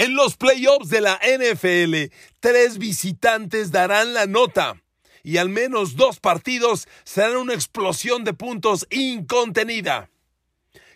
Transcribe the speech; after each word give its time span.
En 0.00 0.14
los 0.14 0.38
playoffs 0.38 0.88
de 0.88 1.02
la 1.02 1.20
NFL, 1.22 2.10
tres 2.40 2.78
visitantes 2.78 3.70
darán 3.70 4.14
la 4.14 4.24
nota 4.24 4.82
y 5.22 5.36
al 5.36 5.50
menos 5.50 5.94
dos 5.94 6.20
partidos 6.20 6.88
serán 7.04 7.36
una 7.36 7.52
explosión 7.52 8.24
de 8.24 8.32
puntos 8.32 8.86
incontenida. 8.88 10.08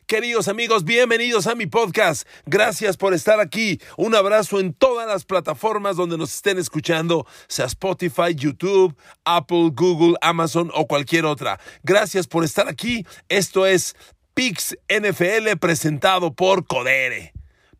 Queridos 0.07 0.49
amigos, 0.49 0.85
bienvenidos 0.85 1.47
a 1.47 1.55
mi 1.55 1.67
podcast. 1.67 2.27
Gracias 2.47 2.97
por 2.97 3.13
estar 3.13 3.41
aquí. 3.41 3.79
Un 3.99 4.15
abrazo 4.15 4.59
en 4.59 4.73
todas 4.73 5.07
las 5.07 5.27
plataformas 5.27 5.97
donde 5.97 6.17
nos 6.17 6.35
estén 6.35 6.57
escuchando, 6.57 7.27
sea 7.47 7.67
Spotify, 7.67 8.35
YouTube, 8.35 8.97
Apple, 9.27 9.73
Google, 9.75 10.17
Amazon 10.23 10.71
o 10.73 10.87
cualquier 10.87 11.27
otra. 11.27 11.61
Gracias 11.83 12.27
por 12.27 12.43
estar 12.43 12.69
aquí. 12.69 13.05
Esto 13.29 13.67
es 13.67 13.97
Pix 14.33 14.79
NFL 14.89 15.59
presentado 15.61 16.33
por 16.33 16.67
Codere. 16.67 17.34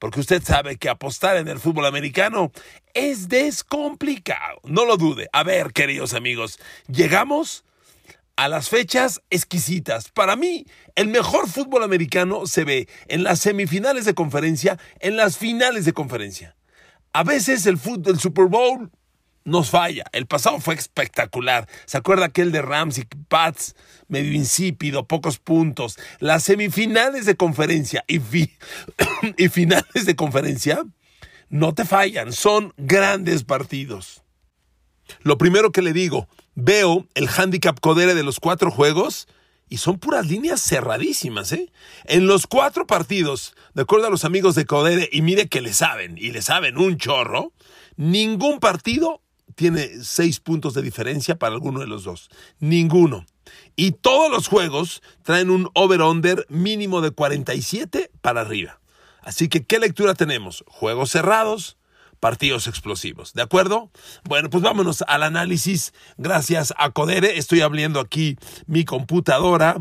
Porque 0.05 0.21
usted 0.21 0.43
sabe 0.45 0.77
que 0.77 0.91
apostar 0.91 1.39
en 1.39 1.49
el 1.49 1.59
fútbol 1.59 1.87
americano 1.87 2.53
es 2.93 3.27
descomplicado. 3.31 4.61
No 4.65 4.85
lo 4.85 4.99
dude. 4.99 5.31
A 5.33 5.45
ver, 5.45 5.73
queridos 5.73 6.13
amigos, 6.13 6.59
llegamos 6.89 7.65
a 8.37 8.49
las 8.49 8.69
fechas 8.69 9.23
exquisitas. 9.31 10.11
Para 10.11 10.37
mí, 10.37 10.67
el 10.95 11.09
mejor 11.09 11.49
fútbol 11.49 11.85
americano 11.85 12.47
se 12.47 12.65
ve 12.65 12.87
en 13.09 13.25
las 13.25 13.41
semifinales 13.41 14.05
de 14.05 14.13
conferencia, 14.13 14.79
en 15.01 15.17
las 15.17 15.39
finales 15.39 15.87
de 15.87 15.95
conferencia. 15.95 16.55
A 17.15 17.25
veces 17.25 17.65
el, 17.65 17.79
fútbol, 17.79 18.13
el 18.13 18.21
Super 18.21 18.45
Bowl 18.45 18.91
nos 19.45 19.71
falla. 19.71 20.05
El 20.13 20.27
pasado 20.27 20.61
fue 20.61 20.75
espectacular. 20.75 21.69
¿Se 21.87 21.99
acuerda 21.99 22.27
aquel 22.27 22.53
de 22.53 22.63
Rams 22.63 22.99
y 22.99 23.05
Pats? 23.29 23.77
Medio 24.09 24.33
insípido, 24.33 25.07
pocos 25.07 25.39
puntos. 25.39 25.99
Las 26.19 26.45
semifinales 26.45 27.27
de 27.27 27.37
conferencia 27.37 28.05
y, 28.09 28.21
y 29.37 29.49
finales 29.49 30.07
de 30.07 30.17
conferencia 30.17 30.85
no 31.49 31.75
te 31.75 31.85
fallan. 31.85 32.33
Son 32.33 32.73
grandes 32.77 33.45
partidos. 33.45 34.23
Lo 35.21 35.37
primero 35.37 35.71
que 35.71 35.83
le 35.83 35.93
digo, 35.93 36.29
veo 36.55 37.07
el 37.15 37.29
handicap 37.29 37.79
codere 37.81 38.15
de 38.15 38.23
los 38.23 38.41
cuatro 38.41 38.71
juegos 38.71 39.29
y 39.69 39.79
son 39.79 39.99
puras 39.99 40.27
líneas 40.27 40.63
cerradísimas, 40.63 41.53
¿eh? 41.53 41.71
En 42.05 42.27
los 42.27 42.47
cuatro 42.47 42.87
partidos, 42.87 43.55
de 43.75 43.83
acuerdo 43.83 44.07
a 44.07 44.11
los 44.11 44.25
amigos 44.25 44.55
de 44.55 44.67
Codere, 44.67 45.09
y 45.11 45.23
mire 45.23 45.49
que 45.49 45.63
le 45.63 45.73
saben, 45.73 46.17
y 46.19 46.33
le 46.33 46.43
saben 46.43 46.77
un 46.77 46.99
chorro, 46.99 47.53
ningún 47.97 48.61
partido 48.61 49.23
tiene 49.55 49.91
seis 50.03 50.41
puntos 50.41 50.75
de 50.75 50.83
diferencia 50.83 51.37
para 51.37 51.55
alguno 51.55 51.81
de 51.81 51.87
los 51.87 52.05
dos. 52.05 52.31
Ninguno. 52.61 53.27
Y 53.77 53.93
todos 53.93 54.31
los 54.31 54.49
juegos 54.49 55.03
traen 55.23 55.51
un 55.51 55.69
over-under 55.75 56.47
mínimo 56.49 57.01
de 57.01 57.11
47 57.11 58.11
para 58.21 58.41
arriba. 58.41 58.81
Así 59.23 59.49
que, 59.49 59.65
¿qué 59.65 59.79
lectura 59.79 60.15
tenemos? 60.15 60.65
Juegos 60.67 61.11
cerrados, 61.11 61.79
partidos 62.21 62.67
explosivos. 62.67 63.33
¿De 63.33 63.43
acuerdo? 63.43 63.91
Bueno, 64.25 64.51
pues 64.51 64.63
vámonos 64.63 65.03
al 65.07 65.23
análisis. 65.23 65.93
Gracias 66.17 66.75
a 66.77 66.91
Codere. 66.91 67.39
Estoy 67.39 67.61
abriendo 67.61 68.01
aquí 68.01 68.37
mi 68.67 68.85
computadora. 68.85 69.77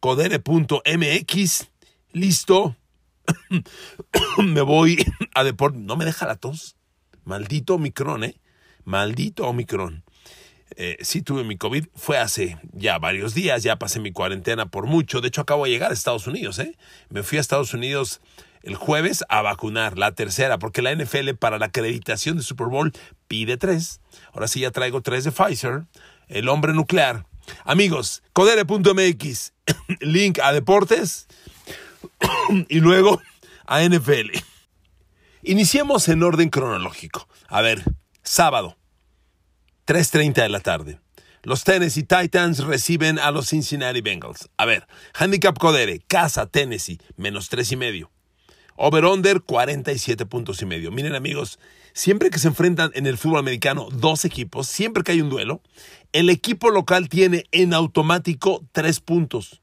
Codere.mx. 0.00 1.70
Listo. 2.12 2.76
me 4.38 4.62
voy 4.62 5.04
a 5.34 5.44
deporte. 5.44 5.78
No 5.78 5.96
me 5.96 6.04
deja 6.04 6.26
la 6.26 6.36
tos. 6.36 6.76
Maldito 7.24 7.74
Omicron, 7.74 8.24
¿eh? 8.24 8.39
Maldito 8.90 9.46
Omicron. 9.46 10.02
Eh, 10.76 10.98
sí 11.00 11.22
tuve 11.22 11.44
mi 11.44 11.56
COVID, 11.56 11.86
fue 11.94 12.18
hace 12.18 12.58
ya 12.72 12.98
varios 12.98 13.34
días, 13.34 13.62
ya 13.62 13.76
pasé 13.76 14.00
mi 14.00 14.12
cuarentena 14.12 14.66
por 14.66 14.86
mucho. 14.86 15.20
De 15.20 15.28
hecho, 15.28 15.42
acabo 15.42 15.64
de 15.64 15.70
llegar 15.70 15.92
a 15.92 15.94
Estados 15.94 16.26
Unidos, 16.26 16.58
¿eh? 16.58 16.76
Me 17.08 17.22
fui 17.22 17.38
a 17.38 17.40
Estados 17.40 17.72
Unidos 17.72 18.20
el 18.62 18.74
jueves 18.74 19.24
a 19.28 19.42
vacunar, 19.42 19.96
la 19.96 20.12
tercera, 20.12 20.58
porque 20.58 20.82
la 20.82 20.92
NFL 20.92 21.34
para 21.38 21.58
la 21.58 21.66
acreditación 21.66 22.36
de 22.36 22.42
Super 22.42 22.66
Bowl 22.66 22.92
pide 23.28 23.56
tres. 23.56 24.00
Ahora 24.32 24.48
sí 24.48 24.60
ya 24.60 24.72
traigo 24.72 25.02
tres 25.02 25.22
de 25.22 25.30
Pfizer, 25.30 25.84
el 26.28 26.48
hombre 26.48 26.72
nuclear. 26.72 27.26
Amigos, 27.64 28.24
codere.mx, 28.32 29.52
link 30.00 30.40
a 30.40 30.52
deportes 30.52 31.28
y 32.68 32.80
luego 32.80 33.22
a 33.66 33.82
NFL. 33.82 34.30
Iniciemos 35.42 36.08
en 36.08 36.24
orden 36.24 36.50
cronológico. 36.50 37.28
A 37.48 37.60
ver, 37.60 37.84
sábado, 38.22 38.76
3.30 39.90 40.34
de 40.34 40.48
la 40.48 40.60
tarde. 40.60 41.00
Los 41.42 41.64
Tennessee 41.64 42.04
Titans 42.04 42.60
reciben 42.60 43.18
a 43.18 43.32
los 43.32 43.48
Cincinnati 43.48 44.00
Bengals. 44.00 44.48
A 44.56 44.64
ver, 44.64 44.86
handicap 45.14 45.58
Codere, 45.58 45.98
casa 46.06 46.46
Tennessee, 46.46 47.00
menos 47.16 47.48
tres 47.48 47.72
y 47.72 47.76
medio. 47.76 48.08
Over-under 48.76 49.40
47 49.40 50.26
puntos 50.26 50.62
y 50.62 50.66
medio. 50.66 50.92
Miren 50.92 51.16
amigos, 51.16 51.58
siempre 51.92 52.30
que 52.30 52.38
se 52.38 52.46
enfrentan 52.46 52.92
en 52.94 53.08
el 53.08 53.18
fútbol 53.18 53.40
americano 53.40 53.88
dos 53.90 54.24
equipos, 54.24 54.68
siempre 54.68 55.02
que 55.02 55.10
hay 55.10 55.22
un 55.22 55.28
duelo, 55.28 55.60
el 56.12 56.30
equipo 56.30 56.70
local 56.70 57.08
tiene 57.08 57.46
en 57.50 57.74
automático 57.74 58.64
tres 58.70 59.00
puntos. 59.00 59.59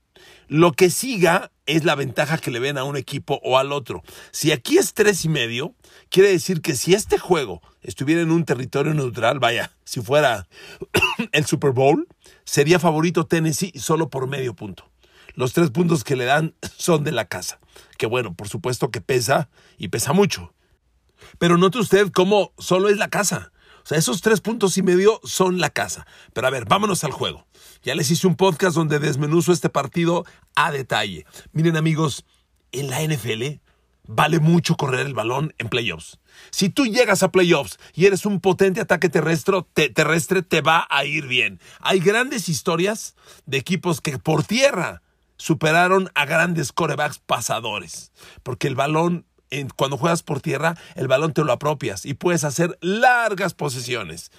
Lo 0.48 0.72
que 0.72 0.90
siga 0.90 1.52
es 1.66 1.84
la 1.84 1.96
ventaja 1.96 2.38
que 2.38 2.52
le 2.52 2.60
ven 2.60 2.78
a 2.78 2.86
un 2.86 2.96
equipo 2.96 3.40
o 3.44 3.58
al 3.58 3.74
otro. 3.74 4.02
Si 4.32 4.52
aquí 4.52 4.78
es 4.78 4.94
tres 4.94 5.26
y 5.26 5.30
medio, 5.30 5.76
quiere 6.10 6.30
decir 6.30 6.62
que 6.62 6.76
si 6.76 6.94
este 6.94 7.18
juego 7.18 7.62
estuviera 7.82 8.22
en 8.22 8.32
un 8.32 8.46
territorio 8.46 8.94
neutral, 8.94 9.40
vaya, 9.40 9.72
si 9.84 10.02
fuera 10.02 10.48
el 11.34 11.46
Super 11.46 11.72
Bowl, 11.72 12.08
sería 12.46 12.80
favorito 12.80 13.26
Tennessee 13.26 13.74
solo 13.78 14.10
por 14.10 14.28
medio 14.28 14.56
punto. 14.56 14.90
Los 15.36 15.54
tres 15.54 15.70
puntos 15.70 16.04
que 16.04 16.16
le 16.16 16.26
dan 16.26 16.56
son 16.78 17.04
de 17.04 17.12
la 17.12 17.26
casa. 17.26 17.60
Que 17.98 18.06
bueno, 18.06 18.34
por 18.34 18.48
supuesto 18.48 18.90
que 18.90 19.02
pesa 19.02 19.50
y 19.78 19.90
pesa 19.90 20.14
mucho. 20.14 20.54
Pero 21.40 21.58
note 21.58 21.80
usted 21.80 22.10
cómo 22.12 22.54
solo 22.58 22.90
es 22.90 22.98
la 22.98 23.10
casa. 23.10 23.52
O 23.84 23.88
sea, 23.88 23.98
esos 23.98 24.22
tres 24.22 24.42
puntos 24.42 24.78
y 24.78 24.82
medio 24.82 25.20
son 25.24 25.60
la 25.60 25.70
casa. 25.70 26.06
Pero 26.34 26.48
a 26.48 26.50
ver, 26.50 26.66
vámonos 26.66 27.04
al 27.04 27.12
juego. 27.12 27.48
Ya 27.84 27.96
les 27.96 28.12
hice 28.12 28.28
un 28.28 28.36
podcast 28.36 28.76
donde 28.76 29.00
desmenuzo 29.00 29.52
este 29.52 29.70
partido 29.70 30.26
a 30.56 30.72
detalle. 30.72 31.26
Miren 31.52 31.78
amigos, 31.78 32.26
en 32.72 32.90
la 32.90 33.02
NFL 33.02 33.60
vale 34.08 34.40
mucho 34.40 34.76
correr 34.76 35.06
el 35.06 35.14
balón 35.14 35.54
en 35.58 35.70
playoffs. 35.70 36.20
Si 36.50 36.70
tú 36.70 36.86
llegas 36.86 37.24
a 37.24 37.32
playoffs 37.32 37.78
y 37.94 38.06
eres 38.06 38.26
un 38.26 38.40
potente 38.40 38.82
ataque 38.82 39.10
terrestre, 39.10 39.66
te, 39.74 39.90
terrestre, 39.90 40.42
te 40.42 40.62
va 40.62 40.88
a 40.90 41.06
ir 41.06 41.28
bien. 41.28 41.60
Hay 41.82 42.00
grandes 42.00 42.50
historias 42.50 43.16
de 43.46 43.58
equipos 43.58 44.02
que 44.02 44.18
por 44.18 44.44
tierra 44.44 45.02
superaron 45.38 46.10
a 46.16 46.26
grandes 46.26 46.72
corebacks 46.72 47.20
pasadores, 47.20 48.12
porque 48.44 48.68
el 48.68 48.76
balón, 48.76 49.26
cuando 49.76 49.98
juegas 49.98 50.24
por 50.24 50.42
tierra, 50.42 50.76
el 50.96 51.08
balón 51.08 51.34
te 51.34 51.44
lo 51.44 51.52
apropias 51.54 52.06
y 52.06 52.16
puedes 52.16 52.44
hacer 52.44 52.78
largas 52.82 53.54
posesiones. 53.54 54.32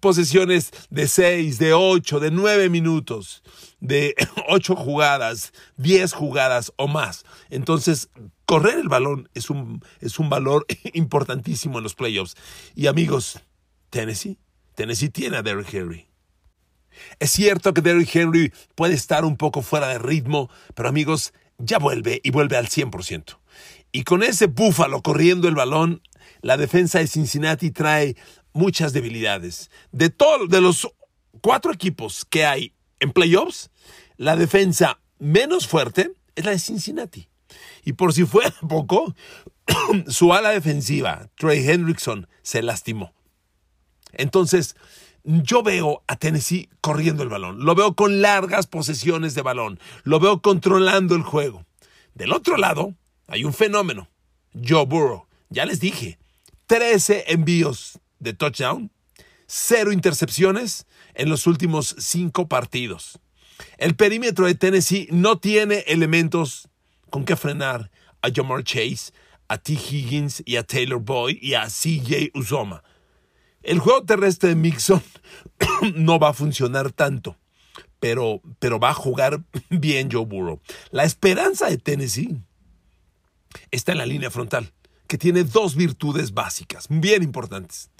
Posesiones 0.00 0.70
de 0.88 1.06
6, 1.06 1.58
de 1.58 1.74
8, 1.74 2.20
de 2.20 2.30
9 2.30 2.68
minutos, 2.70 3.42
de 3.80 4.14
8 4.48 4.76
jugadas, 4.76 5.52
10 5.76 6.12
jugadas 6.12 6.72
o 6.76 6.88
más. 6.88 7.24
Entonces, 7.50 8.08
correr 8.46 8.78
el 8.78 8.88
balón 8.88 9.28
es 9.34 9.50
un, 9.50 9.84
es 10.00 10.18
un 10.18 10.30
valor 10.30 10.66
importantísimo 10.94 11.78
en 11.78 11.84
los 11.84 11.94
playoffs. 11.94 12.34
Y 12.74 12.86
amigos, 12.86 13.40
Tennessee, 13.90 14.38
Tennessee 14.74 15.10
tiene 15.10 15.36
a 15.36 15.42
Derrick 15.42 15.72
Henry. 15.72 16.06
Es 17.18 17.30
cierto 17.30 17.72
que 17.74 17.80
Derrick 17.80 18.14
Henry 18.14 18.52
puede 18.74 18.94
estar 18.94 19.24
un 19.24 19.36
poco 19.36 19.62
fuera 19.62 19.88
de 19.88 19.98
ritmo, 19.98 20.50
pero 20.74 20.88
amigos, 20.88 21.32
ya 21.58 21.78
vuelve 21.78 22.20
y 22.24 22.30
vuelve 22.30 22.56
al 22.56 22.68
100%. 22.68 23.38
Y 23.92 24.04
con 24.04 24.22
ese 24.22 24.46
búfalo 24.46 25.02
corriendo 25.02 25.48
el 25.48 25.54
balón, 25.54 26.02
la 26.42 26.56
defensa 26.56 26.98
de 26.98 27.06
Cincinnati 27.06 27.70
trae 27.70 28.16
muchas 28.52 28.92
debilidades. 28.92 29.70
De 29.92 30.10
todos 30.10 30.48
de 30.48 30.60
los 30.60 30.88
cuatro 31.40 31.72
equipos 31.72 32.24
que 32.24 32.44
hay 32.44 32.74
en 32.98 33.12
playoffs, 33.12 33.70
la 34.16 34.36
defensa 34.36 35.00
menos 35.18 35.66
fuerte 35.66 36.12
es 36.34 36.44
la 36.44 36.52
de 36.52 36.58
Cincinnati. 36.58 37.28
Y 37.84 37.94
por 37.94 38.12
si 38.12 38.24
fuera 38.24 38.54
poco, 38.68 39.14
su 40.08 40.32
ala 40.32 40.50
defensiva, 40.50 41.28
Trey 41.36 41.68
Hendrickson, 41.68 42.28
se 42.42 42.62
lastimó. 42.62 43.12
Entonces, 44.12 44.76
yo 45.24 45.62
veo 45.62 46.02
a 46.06 46.16
Tennessee 46.16 46.68
corriendo 46.80 47.22
el 47.22 47.28
balón, 47.28 47.64
lo 47.64 47.74
veo 47.74 47.94
con 47.94 48.22
largas 48.22 48.66
posesiones 48.66 49.34
de 49.34 49.42
balón, 49.42 49.78
lo 50.02 50.18
veo 50.18 50.40
controlando 50.40 51.14
el 51.14 51.22
juego. 51.22 51.64
Del 52.14 52.32
otro 52.32 52.56
lado, 52.56 52.94
hay 53.28 53.44
un 53.44 53.52
fenómeno. 53.52 54.08
Joe 54.52 54.86
Burrow, 54.86 55.26
ya 55.48 55.64
les 55.64 55.78
dije, 55.78 56.18
13 56.66 57.24
envíos 57.28 58.00
de 58.20 58.32
touchdown, 58.32 58.92
cero 59.46 59.92
intercepciones 59.92 60.86
en 61.14 61.28
los 61.28 61.46
últimos 61.46 61.96
cinco 61.98 62.48
partidos. 62.48 63.18
El 63.78 63.96
perímetro 63.96 64.46
de 64.46 64.54
Tennessee 64.54 65.08
no 65.10 65.38
tiene 65.38 65.84
elementos 65.88 66.68
con 67.10 67.24
que 67.24 67.36
frenar 67.36 67.90
a 68.22 68.28
Jamar 68.32 68.62
Chase, 68.64 69.12
a 69.48 69.58
T. 69.58 69.72
Higgins 69.72 70.42
y 70.46 70.56
a 70.56 70.62
Taylor 70.62 71.00
Boyd 71.00 71.38
y 71.40 71.54
a 71.54 71.66
CJ 71.66 72.30
Uzoma. 72.34 72.84
El 73.62 73.78
juego 73.78 74.04
terrestre 74.04 74.50
de 74.50 74.54
Mixon 74.54 75.02
no 75.96 76.18
va 76.18 76.30
a 76.30 76.34
funcionar 76.34 76.92
tanto, 76.92 77.36
pero, 77.98 78.40
pero 78.58 78.78
va 78.78 78.90
a 78.90 78.94
jugar 78.94 79.42
bien 79.70 80.08
Joe 80.10 80.24
Burrow. 80.24 80.60
La 80.90 81.04
esperanza 81.04 81.68
de 81.68 81.78
Tennessee 81.78 82.40
está 83.70 83.92
en 83.92 83.98
la 83.98 84.06
línea 84.06 84.30
frontal, 84.30 84.72
que 85.10 85.18
tiene 85.18 85.42
dos 85.42 85.74
virtudes 85.74 86.34
básicas, 86.34 86.86
bien 86.88 87.24
importantes. 87.24 87.90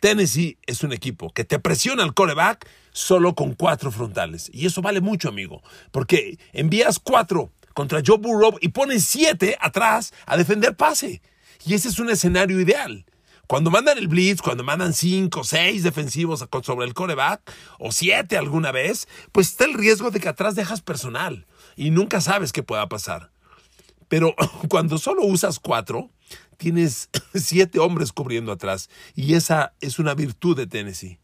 Tennessee 0.00 0.58
es 0.64 0.84
un 0.84 0.92
equipo 0.92 1.32
que 1.32 1.42
te 1.42 1.58
presiona 1.58 2.04
al 2.04 2.14
coreback 2.14 2.68
solo 2.92 3.34
con 3.34 3.54
cuatro 3.54 3.90
frontales. 3.90 4.48
Y 4.54 4.66
eso 4.66 4.80
vale 4.80 5.00
mucho, 5.00 5.28
amigo, 5.28 5.60
porque 5.90 6.38
envías 6.52 7.00
cuatro 7.00 7.50
contra 7.74 8.00
Joe 8.06 8.18
Burrow 8.18 8.58
y 8.60 8.68
pones 8.68 9.02
siete 9.04 9.56
atrás 9.60 10.14
a 10.24 10.36
defender 10.36 10.76
pase. 10.76 11.20
Y 11.66 11.74
ese 11.74 11.88
es 11.88 11.98
un 11.98 12.10
escenario 12.10 12.60
ideal. 12.60 13.06
Cuando 13.48 13.72
mandan 13.72 13.98
el 13.98 14.06
blitz, 14.06 14.40
cuando 14.40 14.62
mandan 14.62 14.94
cinco, 14.94 15.42
seis 15.42 15.82
defensivos 15.82 16.46
sobre 16.62 16.86
el 16.86 16.94
coreback, 16.94 17.52
o 17.80 17.90
siete 17.90 18.36
alguna 18.38 18.70
vez, 18.70 19.08
pues 19.32 19.48
está 19.48 19.64
el 19.64 19.74
riesgo 19.74 20.12
de 20.12 20.20
que 20.20 20.28
atrás 20.28 20.54
dejas 20.54 20.80
personal 20.80 21.44
y 21.74 21.90
nunca 21.90 22.20
sabes 22.20 22.52
qué 22.52 22.62
pueda 22.62 22.88
pasar. 22.88 23.32
Pero 24.06 24.36
cuando 24.68 24.98
solo 24.98 25.24
usas 25.24 25.58
cuatro, 25.58 26.10
tienes 26.62 27.10
siete 27.34 27.80
hombres 27.80 28.12
cubriendo 28.12 28.52
atrás 28.52 28.88
y 29.16 29.34
esa 29.34 29.74
es 29.80 29.98
una 29.98 30.14
virtud 30.14 30.56
de 30.56 30.68
Tennessee. 30.68 31.18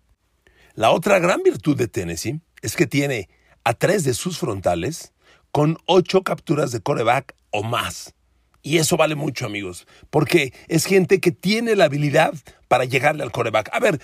La 0.75 0.91
otra 0.91 1.21
gran 1.21 1.43
virtud 1.45 1.77
de 1.77 1.87
Tennessee 1.87 2.41
es 2.61 2.75
que 2.75 2.89
tiene 2.89 3.29
a 3.63 3.75
tres 3.75 4.03
de 4.03 4.15
sus 4.15 4.39
frontales 4.39 5.13
con 5.53 5.79
ocho 5.87 6.25
capturas 6.25 6.73
de 6.73 6.81
coreback 6.81 7.37
o 7.51 7.63
más. 7.63 8.15
Y 8.63 8.79
eso 8.79 8.97
vale 8.97 9.15
mucho, 9.15 9.47
amigos, 9.47 9.87
porque 10.11 10.53
es 10.67 10.85
gente 10.87 11.21
que 11.21 11.31
tiene 11.31 11.77
la 11.77 11.85
habilidad 11.85 12.35
para 12.67 12.85
llegarle 12.85 13.23
al 13.23 13.31
coreback. 13.31 13.71
A 13.73 13.79
ver, 13.79 14.01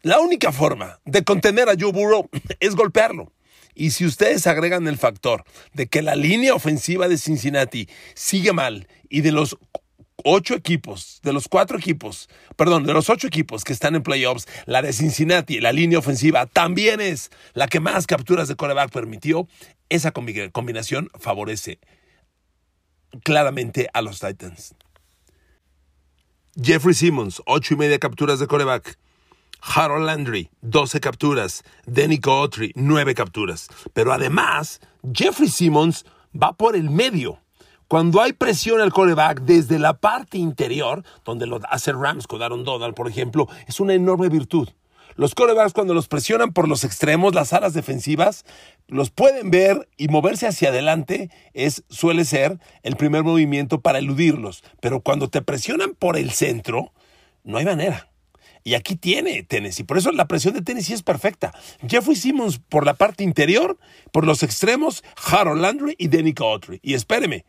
la 0.00 0.20
única 0.20 0.52
forma 0.52 1.00
de 1.04 1.22
contener 1.22 1.68
a 1.68 1.74
Joe 1.78 1.92
Burrow 1.92 2.30
es 2.60 2.74
golpearlo. 2.74 3.30
Y 3.74 3.90
si 3.90 4.06
ustedes 4.06 4.46
agregan 4.46 4.88
el 4.88 4.96
factor 4.96 5.44
de 5.74 5.86
que 5.86 6.00
la 6.00 6.14
línea 6.14 6.54
ofensiva 6.54 7.08
de 7.08 7.18
Cincinnati 7.18 7.88
sigue 8.14 8.52
mal 8.52 8.88
y 9.08 9.20
de 9.20 9.32
los 9.32 9.58
ocho 10.24 10.54
equipos, 10.54 11.20
de 11.22 11.32
los 11.32 11.48
cuatro 11.48 11.78
equipos, 11.78 12.28
perdón, 12.56 12.84
de 12.84 12.92
los 12.92 13.10
ocho 13.10 13.26
equipos 13.26 13.64
que 13.64 13.72
están 13.72 13.94
en 13.94 14.02
playoffs, 14.02 14.46
la 14.66 14.82
de 14.82 14.92
Cincinnati, 14.92 15.60
la 15.60 15.72
línea 15.72 15.98
ofensiva, 15.98 16.46
también 16.46 17.00
es 17.00 17.30
la 17.54 17.68
que 17.68 17.80
más 17.80 18.06
capturas 18.06 18.48
de 18.48 18.56
coreback 18.56 18.90
permitió. 18.90 19.48
Esa 19.88 20.12
combinación 20.12 21.10
favorece 21.18 21.78
claramente 23.24 23.88
a 23.92 24.02
los 24.02 24.20
Titans. 24.20 24.74
Jeffrey 26.60 26.94
Simmons, 26.94 27.42
ocho 27.46 27.74
y 27.74 27.76
media 27.76 27.98
capturas 27.98 28.38
de 28.38 28.46
coreback. 28.46 28.98
Harold 29.62 30.06
Landry, 30.06 30.50
12 30.62 31.00
capturas. 31.00 31.62
Danny 31.86 32.18
Autry, 32.24 32.72
9 32.74 33.14
capturas. 33.14 33.68
Pero 33.92 34.12
además, 34.12 34.80
Jeffrey 35.14 35.48
Simmons 35.48 36.04
va 36.34 36.52
por 36.52 36.74
el 36.74 36.90
medio. 36.90 37.41
Cuando 37.92 38.22
hay 38.22 38.32
presión 38.32 38.80
al 38.80 38.90
coreback 38.90 39.42
desde 39.42 39.78
la 39.78 39.92
parte 39.92 40.38
interior, 40.38 41.04
donde 41.26 41.46
lo 41.46 41.60
hace 41.68 41.92
Rams 41.92 42.26
con 42.26 42.40
Aaron 42.40 42.64
Donald, 42.64 42.94
por 42.94 43.06
ejemplo, 43.06 43.48
es 43.66 43.80
una 43.80 43.92
enorme 43.92 44.30
virtud. 44.30 44.70
Los 45.14 45.34
corebacks 45.34 45.74
cuando 45.74 45.92
los 45.92 46.08
presionan 46.08 46.54
por 46.54 46.68
los 46.68 46.84
extremos, 46.84 47.34
las 47.34 47.52
alas 47.52 47.74
defensivas, 47.74 48.46
los 48.88 49.10
pueden 49.10 49.50
ver 49.50 49.90
y 49.98 50.08
moverse 50.08 50.46
hacia 50.46 50.70
adelante 50.70 51.28
es, 51.52 51.84
suele 51.90 52.24
ser 52.24 52.58
el 52.82 52.96
primer 52.96 53.24
movimiento 53.24 53.82
para 53.82 53.98
eludirlos. 53.98 54.64
Pero 54.80 55.02
cuando 55.02 55.28
te 55.28 55.42
presionan 55.42 55.92
por 55.92 56.16
el 56.16 56.30
centro, 56.30 56.94
no 57.44 57.58
hay 57.58 57.66
manera. 57.66 58.08
Y 58.64 58.72
aquí 58.72 58.96
tiene 58.96 59.42
Tennessee. 59.42 59.84
Por 59.84 59.98
eso 59.98 60.12
la 60.12 60.28
presión 60.28 60.54
de 60.54 60.62
Tennessee 60.62 60.94
es 60.94 61.02
perfecta. 61.02 61.52
Jeffrey 61.86 62.16
Simmons 62.16 62.58
por 62.58 62.86
la 62.86 62.94
parte 62.94 63.22
interior, 63.22 63.76
por 64.12 64.24
los 64.24 64.42
extremos, 64.42 65.04
Harold 65.30 65.60
Landry 65.60 65.94
y 65.98 66.08
Danny 66.08 66.32
Autry. 66.40 66.80
Y 66.82 66.94
espéreme, 66.94 67.44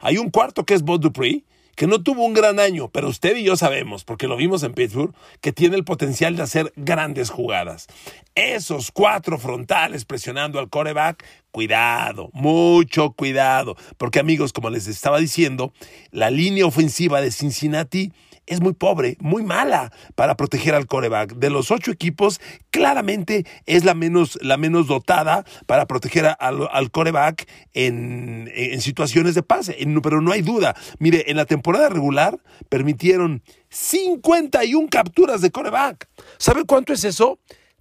hay 0.00 0.18
un 0.18 0.30
cuarto 0.30 0.64
que 0.64 0.74
es 0.74 0.82
Bob 0.82 1.00
Dupree, 1.00 1.44
que 1.76 1.86
no 1.86 2.02
tuvo 2.02 2.24
un 2.24 2.32
gran 2.32 2.58
año, 2.58 2.88
pero 2.88 3.08
usted 3.08 3.36
y 3.36 3.44
yo 3.44 3.54
sabemos, 3.54 4.02
porque 4.02 4.26
lo 4.26 4.36
vimos 4.36 4.62
en 4.62 4.72
Pittsburgh, 4.72 5.14
que 5.42 5.52
tiene 5.52 5.76
el 5.76 5.84
potencial 5.84 6.34
de 6.34 6.42
hacer 6.42 6.72
grandes 6.74 7.28
jugadas. 7.28 7.86
Esos 8.34 8.90
cuatro 8.90 9.38
frontales 9.38 10.06
presionando 10.06 10.58
al 10.58 10.70
coreback, 10.70 11.24
cuidado, 11.50 12.30
mucho 12.32 13.12
cuidado, 13.12 13.76
porque 13.98 14.20
amigos, 14.20 14.54
como 14.54 14.70
les 14.70 14.86
estaba 14.86 15.18
diciendo, 15.18 15.72
la 16.10 16.30
línea 16.30 16.64
ofensiva 16.64 17.20
de 17.20 17.30
Cincinnati 17.30 18.10
es 18.46 18.60
muy 18.60 18.72
pobre, 18.72 19.16
muy 19.20 19.42
mala 19.42 19.92
para 20.14 20.36
proteger 20.36 20.74
al 20.74 20.86
coreback. 20.86 21.34
De 21.34 21.50
los 21.50 21.70
ocho 21.70 21.90
equipos, 21.90 22.40
claramente 22.70 23.44
es 23.66 23.84
la 23.84 23.94
menos, 23.94 24.38
la 24.42 24.56
menos 24.56 24.86
dotada 24.86 25.44
para 25.66 25.86
proteger 25.86 26.36
al, 26.38 26.90
coreback 26.90 27.48
en, 27.74 28.50
en, 28.54 28.80
situaciones 28.80 29.34
de 29.34 29.42
pase. 29.42 29.76
pero 30.02 30.20
no 30.20 30.32
hay 30.32 30.42
duda. 30.42 30.76
Mire, 30.98 31.30
en 31.30 31.36
la 31.36 31.46
temporada 31.46 31.88
regular 31.88 32.38
permitieron 32.68 33.42
51 33.70 34.88
capturas 34.90 35.40
de 35.40 35.50
coreback. 35.50 36.08
¿Sabe 36.38 36.64
cuánto 36.64 36.92
es 36.92 37.04
eso? 37.04 37.38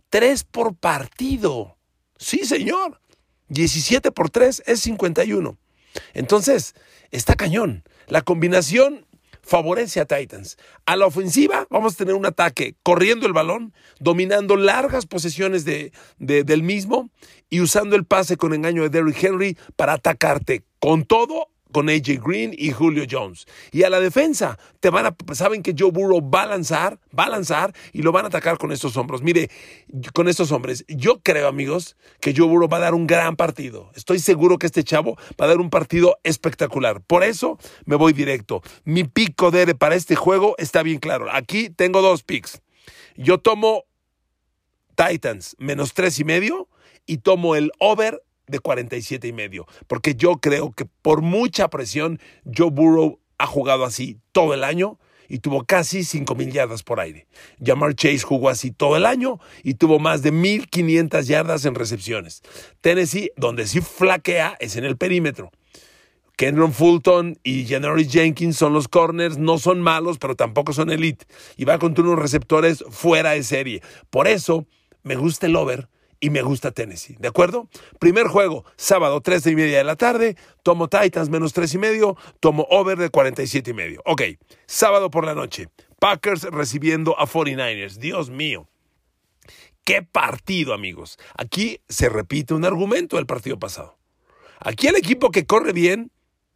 Tres 0.10 0.44
por 0.44 0.76
partido. 0.76 1.78
Sí, 2.18 2.40
señor. 2.46 3.00
17 3.50 4.12
por 4.12 4.30
3 4.30 4.64
es 4.66 4.80
51. 4.82 5.58
Entonces, 6.14 6.74
está 7.12 7.36
cañón. 7.36 7.84
La 8.08 8.22
combinación 8.22 9.05
favorece 9.46 10.00
a 10.02 10.06
Titans. 10.06 10.58
A 10.86 10.96
la 10.96 11.06
ofensiva 11.06 11.68
vamos 11.70 11.94
a 11.94 11.98
tener 11.98 12.16
un 12.16 12.26
ataque 12.26 12.76
corriendo 12.84 13.28
el 13.28 13.34
balón, 13.34 13.74
dominando 14.00 14.56
largas 14.56 15.06
posesiones 15.06 15.66
de, 15.66 15.92
del 16.18 16.64
mismo 16.64 17.10
y 17.50 17.62
usando 17.62 17.96
el 17.96 18.06
pase 18.06 18.38
con 18.38 18.54
engaño 18.54 18.84
de 18.84 18.90
Derrick 18.90 19.24
Henry 19.24 19.58
para 19.76 19.94
atacarte 19.94 20.64
con 20.80 21.06
todo 21.06 21.50
con 21.76 21.90
AJ 21.90 22.22
Green 22.26 22.56
y 22.58 22.72
Julio 22.72 23.04
Jones. 23.12 23.48
Y 23.74 23.84
a 23.84 23.90
la 23.90 24.00
defensa, 24.00 24.58
te 24.80 24.90
van 24.90 25.08
a, 25.08 25.16
saben 25.34 25.62
que 25.62 25.76
Joe 25.78 25.92
Burrow 25.92 26.22
va 26.22 26.44
a 26.44 26.46
lanzar, 26.46 27.02
va 27.08 27.26
a 27.26 27.30
lanzar 27.30 27.74
y 27.92 28.02
lo 28.02 28.14
van 28.14 28.24
a 28.24 28.30
atacar 28.30 28.58
con 28.58 28.72
estos 28.72 28.96
hombros. 28.96 29.22
Mire, 29.22 29.50
con 30.14 30.30
estos 30.30 30.54
hombres, 30.54 30.86
yo 30.88 31.20
creo, 31.20 31.50
amigos, 31.50 31.98
que 32.22 32.34
Joe 32.34 32.48
Burrow 32.48 32.70
va 32.70 32.78
a 32.78 32.80
dar 32.80 32.94
un 32.94 33.08
gran 33.08 33.36
partido. 33.36 33.92
Estoy 33.94 34.20
seguro 34.20 34.58
que 34.58 34.68
este 34.68 34.86
chavo 34.86 35.18
va 35.38 35.44
a 35.44 35.48
dar 35.50 35.58
un 35.58 35.70
partido 35.70 36.18
espectacular. 36.24 37.02
Por 37.02 37.26
eso 37.26 37.60
me 37.84 37.98
voy 37.98 38.14
directo. 38.14 38.62
Mi 38.86 39.04
pico 39.04 39.52
de 39.52 39.76
para 39.76 39.96
este 39.96 40.16
juego 40.16 40.56
está 40.58 40.82
bien 40.82 41.00
claro. 41.00 41.28
Aquí 41.30 41.70
tengo 41.70 42.02
dos 42.02 42.24
picks. 42.24 42.62
Yo 43.18 43.40
tomo 43.40 43.84
Titans 44.96 45.58
menos 45.60 45.94
tres 45.94 46.20
y 46.20 46.24
medio 46.24 46.70
y 47.06 47.18
tomo 47.18 47.58
el 47.58 47.74
over 47.80 48.24
de 48.48 48.60
47 48.60 49.28
y 49.28 49.34
medio, 49.34 49.66
porque 49.88 50.16
yo 50.16 50.38
creo 50.38 50.72
que 50.72 50.86
por 50.86 51.22
mucha 51.22 51.70
presión 51.70 52.20
Joe 52.46 52.70
Burrow 52.70 53.20
ha 53.38 53.48
jugado 53.48 53.86
así 53.86 54.20
todo 54.32 54.54
el 54.54 54.64
año 54.64 55.00
y 55.28 55.40
tuvo 55.40 55.66
casi 55.66 56.04
5 56.04 56.36
mil 56.36 56.52
yardas 56.52 56.84
por 56.84 57.00
aire. 57.00 57.28
Jamar 57.64 57.96
Chase 57.96 58.20
jugó 58.20 58.50
así 58.50 58.72
todo 58.72 58.98
el 58.98 59.06
año 59.06 59.40
y 59.64 59.76
tuvo 59.76 60.00
más 60.00 60.22
de 60.22 60.32
1.500 60.32 61.24
yardas 61.24 61.66
en 61.66 61.76
recepciones. 61.76 62.42
Tennessee, 62.82 63.32
donde 63.36 63.68
sí 63.68 63.82
flaquea, 63.82 64.56
es 64.60 64.76
en 64.76 64.86
el 64.86 64.98
perímetro. 64.98 65.52
Kendron 66.38 66.74
Fulton 66.74 67.40
y 67.44 67.66
Janoris 67.66 68.12
Jenkins 68.12 68.58
son 68.58 68.74
los 68.74 68.90
corners, 68.90 69.38
no 69.38 69.58
son 69.58 69.80
malos, 69.80 70.18
pero 70.18 70.36
tampoco 70.36 70.74
son 70.74 70.92
elite. 70.92 71.26
Y 71.56 71.64
va 71.64 71.80
contra 71.80 72.04
unos 72.04 72.20
receptores 72.20 72.84
fuera 72.90 73.32
de 73.32 73.44
serie. 73.44 73.82
Por 74.10 74.28
eso 74.28 74.68
me 75.04 75.16
gusta 75.16 75.46
el 75.46 75.56
over 75.56 75.88
y 76.20 76.30
me 76.30 76.42
gusta 76.42 76.72
Tennessee. 76.72 77.16
¿De 77.20 77.28
acuerdo? 77.28 77.70
Primer 78.00 78.28
juego, 78.28 78.66
sábado, 78.76 79.22
3 79.22 79.48
y 79.48 79.56
media 79.56 79.78
de 79.78 79.84
la 79.84 79.96
tarde. 79.96 80.38
Tomo 80.64 80.88
Titans 80.88 81.30
menos 81.30 81.54
3 81.54 81.74
y 81.74 81.78
medio. 81.78 82.18
Tomo 82.40 82.66
over 82.70 82.98
de 82.98 83.10
47 83.10 83.72
y 83.72 83.74
medio. 83.74 84.02
Ok, 84.06 84.22
sábado 84.66 85.10
por 85.10 85.26
la 85.26 85.36
noche. 85.36 85.70
Packers 86.00 86.44
recibiendo 86.44 87.20
a 87.20 87.28
49ers. 87.28 87.98
Dios 87.98 88.30
mío. 88.30 88.68
Qué 89.84 90.02
partido, 90.02 90.74
amigos. 90.74 91.20
Aquí 91.38 91.80
se 91.88 92.10
repite 92.10 92.54
un 92.54 92.66
argumento 92.66 93.18
del 93.18 93.28
partido 93.28 93.60
pasado. 93.60 93.98
Aquí 94.60 94.88
el 94.88 94.96
equipo 94.96 95.30
que 95.30 95.46
corre 95.46 95.74
bien 95.74 96.12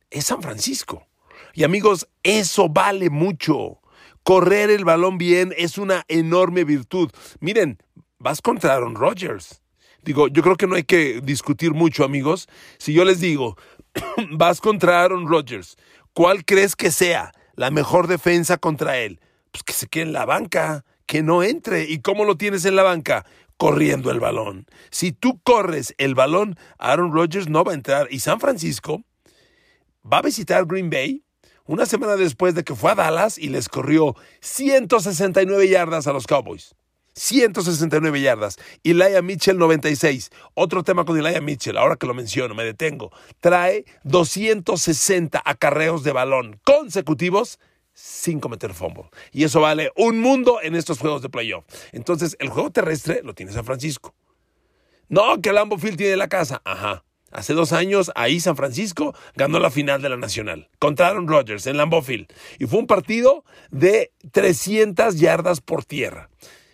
es 0.10 0.26
San 0.26 0.42
Francisco. 0.42 1.08
Y 1.54 1.64
amigos, 1.64 2.08
eso 2.24 2.70
vale 2.70 3.10
mucho. 3.10 3.82
Correr 4.24 4.70
el 4.70 4.86
balón 4.86 5.18
bien 5.18 5.54
es 5.58 5.78
una 5.78 6.06
enorme 6.08 6.64
virtud. 6.64 7.12
Miren, 7.40 7.78
vas 8.20 8.42
contra 8.42 8.76
Aaron 8.76 8.96
Rodgers. 8.96 9.62
Digo, 10.04 10.28
yo 10.28 10.44
creo 10.44 10.56
que 10.56 10.68
no 10.68 10.76
hay 10.76 10.84
que 10.84 11.22
discutir 11.22 11.74
mucho, 11.74 12.04
amigos. 12.04 12.48
Si 12.78 12.94
yo 12.94 13.04
les 13.04 13.20
digo, 13.20 13.58
vas 14.32 14.62
contra 14.62 15.04
Aaron 15.04 15.28
Rodgers, 15.28 15.78
¿cuál 16.14 16.46
crees 16.46 16.76
que 16.76 16.92
sea 16.92 17.32
la 17.56 17.72
mejor 17.72 18.08
defensa 18.08 18.58
contra 18.58 18.98
él? 18.98 19.20
Pues 19.52 19.64
que 19.64 19.74
se 19.74 19.88
quede 19.88 20.04
en 20.04 20.14
la 20.14 20.26
banca, 20.26 20.86
que 21.06 21.24
no 21.24 21.44
entre. 21.44 21.84
¿Y 21.84 22.00
cómo 22.00 22.26
lo 22.26 22.38
tienes 22.38 22.66
en 22.66 22.76
la 22.76 22.84
banca? 22.84 23.26
Corriendo 23.58 24.12
el 24.12 24.20
balón. 24.20 24.68
Si 24.90 25.12
tú 25.12 25.42
corres 25.44 25.94
el 25.98 26.16
balón, 26.16 26.58
Aaron 26.78 27.12
Rodgers 27.12 27.50
no 27.50 27.64
va 27.64 27.72
a 27.72 27.76
entrar. 27.76 28.08
Y 28.10 28.20
San 28.20 28.40
Francisco 28.40 29.04
va 30.12 30.20
a 30.20 30.22
visitar 30.22 30.66
Green 30.66 30.90
Bay 30.90 31.24
una 31.66 31.86
semana 31.86 32.16
después 32.16 32.56
de 32.56 32.64
que 32.64 32.74
fue 32.74 32.92
a 32.92 32.96
Dallas 32.96 33.38
y 33.38 33.50
les 33.50 33.70
corrió 33.70 34.16
169 34.40 35.68
yardas 35.68 36.08
a 36.08 36.14
los 36.14 36.26
Cowboys. 36.26 36.74
169 37.14 38.22
yardas. 38.22 38.58
Elijah 38.84 39.22
Mitchell 39.22 39.58
96. 39.58 40.30
Otro 40.54 40.84
tema 40.84 41.06
con 41.06 41.18
Elijah 41.18 41.42
Mitchell, 41.42 41.78
ahora 41.78 41.96
que 41.96 42.08
lo 42.08 42.14
menciono, 42.14 42.56
me 42.56 42.64
detengo. 42.64 43.12
Trae 43.40 43.86
260 44.04 45.42
acarreos 45.44 46.04
de 46.04 46.12
balón 46.12 46.60
consecutivos 46.64 47.60
sin 47.94 48.40
cometer 48.40 48.74
fumble. 48.74 49.10
Y 49.32 49.44
eso 49.44 49.62
vale 49.62 49.92
un 49.96 50.20
mundo 50.20 50.60
en 50.62 50.76
estos 50.76 51.00
juegos 51.00 51.22
de 51.22 51.30
playoff. 51.30 51.66
Entonces, 51.92 52.36
el 52.40 52.50
juego 52.50 52.72
terrestre 52.72 53.22
lo 53.24 53.34
tiene 53.34 53.52
San 53.52 53.66
Francisco. 53.66 54.16
No, 55.10 55.42
que 55.42 55.52
Lambo 55.52 55.78
Field 55.78 55.98
tiene 55.98 56.16
la 56.16 56.30
casa. 56.30 56.62
Ajá. 56.64 57.04
Hace 57.32 57.54
dos 57.54 57.74
años, 57.74 58.12
ahí 58.16 58.40
San 58.40 58.56
Francisco 58.56 59.14
ganó 59.36 59.60
la 59.60 59.70
final 59.70 60.02
de 60.02 60.10
la 60.10 60.18
Nacional 60.18 60.70
contra 60.80 61.10
Aaron 61.10 61.28
Rodgers 61.28 61.68
en 61.68 61.78
Lambeau 61.78 62.02
Field. 62.02 62.28
Y 62.58 62.66
fue 62.66 62.80
un 62.80 62.88
partido 62.88 63.44
de 63.70 64.12
300 64.32 65.20
yardas 65.20 65.62
por 65.62 65.86
tierra. 65.86 66.30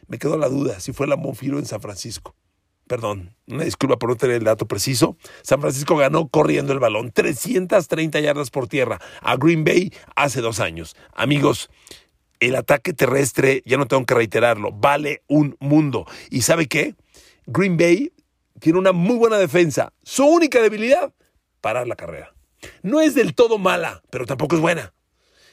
Me 0.08 0.18
quedó 0.18 0.38
la 0.38 0.50
duda 0.50 0.80
si 0.80 0.94
fue 0.94 1.08
Lambeau 1.08 1.34
Field 1.34 1.56
o 1.56 1.60
en 1.60 1.66
San 1.66 1.82
Francisco. 1.82 2.36
Perdón, 2.88 3.36
una 3.48 3.64
disculpa 3.64 3.98
por 3.98 4.10
no 4.10 4.16
tener 4.16 4.36
el 4.36 4.44
dato 4.44 4.68
preciso. 4.68 5.18
San 5.42 5.60
Francisco 5.60 5.98
ganó 5.98 6.28
corriendo 6.28 6.72
el 6.72 6.80
balón, 6.80 7.12
330 7.12 8.20
yardas 8.20 8.52
por 8.52 8.68
tierra 8.68 9.00
a 9.22 9.36
Green 9.38 9.64
Bay 9.64 9.92
hace 10.16 10.42
dos 10.42 10.60
años. 10.60 10.96
Amigos, 11.14 11.70
el 12.40 12.56
ataque 12.56 12.94
terrestre, 12.94 13.64
ya 13.66 13.78
no 13.78 13.88
tengo 13.88 14.06
que 14.06 14.14
reiterarlo, 14.14 14.72
vale 14.72 15.24
un 15.28 15.58
mundo. 15.60 16.06
¿Y 16.30 16.44
sabe 16.44 16.68
qué? 16.68 16.96
Green 17.48 17.76
Bay 17.76 18.14
tiene 18.60 18.78
una 18.78 18.92
muy 18.92 19.18
buena 19.18 19.38
defensa. 19.38 19.92
Su 20.04 20.26
única 20.26 20.62
debilidad, 20.62 21.12
parar 21.62 21.88
la 21.88 21.96
carrera. 21.96 22.36
No 22.84 23.02
es 23.02 23.16
del 23.16 23.34
todo 23.34 23.58
mala, 23.58 24.04
pero 24.12 24.26
tampoco 24.28 24.56
es 24.56 24.62
buena. 24.62 24.94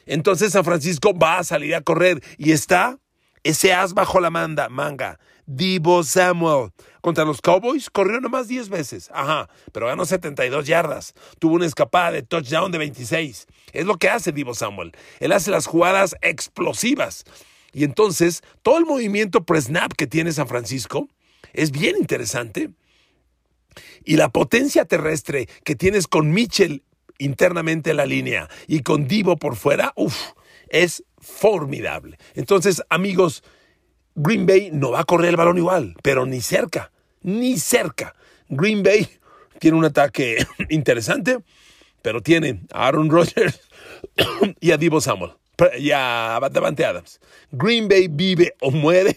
Entonces 0.05 0.53
San 0.53 0.65
Francisco 0.65 1.15
va 1.17 1.39
a 1.39 1.45
salir 1.45 1.75
a 1.75 1.81
correr 1.81 2.23
y 2.37 2.53
está 2.53 2.99
ese 3.45 3.73
as 3.73 3.95
bajo 3.95 4.21
la 4.21 4.31
manda, 4.31 4.69
manga. 4.69 5.19
Divo 5.47 6.05
Samuel. 6.05 6.71
Contra 7.01 7.25
los 7.25 7.41
Cowboys 7.41 7.91
corrió 7.91 8.21
nomás 8.21 8.47
10 8.49 8.69
veces. 8.69 9.11
Ajá, 9.13 9.49
pero 9.73 9.87
ganó 9.87 10.05
72 10.05 10.67
yardas. 10.67 11.15
Tuvo 11.39 11.57
una 11.57 11.67
escapada 11.67 12.13
de 12.13 12.23
touchdown 12.23 12.71
de 12.71 12.79
26. 12.79 13.47
Es 13.73 13.87
lo 13.87 13.97
que 13.97 14.09
hace 14.09 14.33
Divo 14.33 14.55
Samuel. 14.55 14.93
Él 15.19 15.33
hace 15.33 15.51
las 15.51 15.67
jugadas 15.67 16.15
explosivas. 16.23 17.25
Y 17.73 17.85
entonces, 17.85 18.43
todo 18.63 18.79
el 18.79 18.87
movimiento 18.87 19.45
pre-snap 19.45 19.93
que 19.95 20.07
tiene 20.07 20.33
San 20.33 20.47
Francisco 20.47 21.09
es 21.53 21.71
bien 21.73 21.97
interesante 21.99 22.71
y 24.05 24.17
la 24.17 24.29
potencia 24.29 24.85
terrestre 24.85 25.49
que 25.65 25.75
tienes 25.75 26.07
con 26.07 26.33
Mitchell 26.33 26.83
internamente 27.19 27.91
en 27.91 27.97
la 27.97 28.07
línea 28.07 28.49
y 28.67 28.81
con 28.81 29.07
Divo 29.07 29.37
por 29.37 29.57
fuera, 29.57 29.93
uff, 29.97 30.33
es 30.73 31.05
formidable. 31.19 32.19
Entonces, 32.35 32.83
amigos, 32.89 33.45
Green 34.17 34.47
Bay 34.47 34.71
no 34.73 34.91
va 34.91 35.01
a 35.01 35.05
correr 35.05 35.31
el 35.31 35.37
balón 35.37 35.59
igual, 35.59 35.95
pero 36.03 36.27
ni 36.27 36.41
cerca, 36.41 36.91
ni 37.21 37.59
cerca. 37.59 38.17
Green 38.49 38.83
Bay 38.83 39.09
tiene 39.61 39.77
un 39.77 39.85
ataque 39.85 40.45
interesante, 40.71 41.39
pero 42.03 42.21
tiene 42.21 42.63
a 42.73 42.89
Aaron 42.89 43.09
Rodgers 43.11 43.61
y 44.61 44.73
a 44.73 44.77
Divo 44.77 45.01
Samuel 45.01 45.33
y 45.79 45.93
a 45.93 46.41
Davante 46.51 46.85
Adams. 46.85 47.21
Green 47.53 47.87
Bay 47.87 48.09
vive 48.09 48.55
o 48.61 48.71
muere 48.71 49.17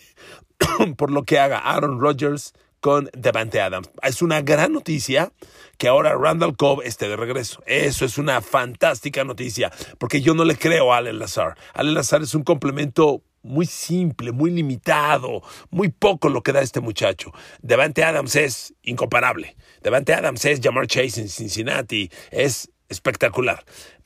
por 0.98 1.10
lo 1.10 1.24
que 1.24 1.40
haga 1.40 1.58
Aaron 1.60 2.00
Rodgers 2.00 2.54
con 2.86 3.10
Devante 3.18 3.62
Adams. 3.62 3.90
Es 4.04 4.22
una 4.22 4.44
gran 4.44 4.72
noticia 4.72 5.32
que 5.80 5.88
ahora 5.88 6.14
Randall 6.14 6.56
Cobb 6.56 6.84
esté 6.84 7.10
de 7.10 7.16
regreso. 7.16 7.64
Eso 7.66 8.06
es 8.06 8.20
una 8.20 8.42
fantástica 8.42 9.24
noticia, 9.24 9.72
porque 9.98 10.22
yo 10.22 10.36
no 10.36 10.46
le 10.46 10.56
creo 10.56 10.94
a 10.94 10.98
Allen 10.98 11.18
Lazar. 11.18 11.58
Allen 11.74 11.96
Lazar 11.96 12.22
es 12.22 12.36
un 12.36 12.44
complemento 12.44 13.24
muy 13.42 13.66
simple, 13.66 14.32
muy 14.32 14.52
limitado, 14.52 15.42
muy 15.72 15.90
poco 15.90 16.30
lo 16.30 16.44
que 16.44 16.52
da 16.52 16.62
este 16.62 16.80
muchacho. 16.80 17.32
Devante 17.60 18.04
Adams 18.04 18.36
es 18.36 18.76
incomparable. 18.84 19.56
Devante 19.82 20.14
Adams 20.14 20.46
es 20.46 20.60
Jamar 20.62 20.86
Chase 20.86 21.22
en 21.22 21.30
Cincinnati, 21.30 22.12
es 22.30 22.70
espectacular. 22.88 23.66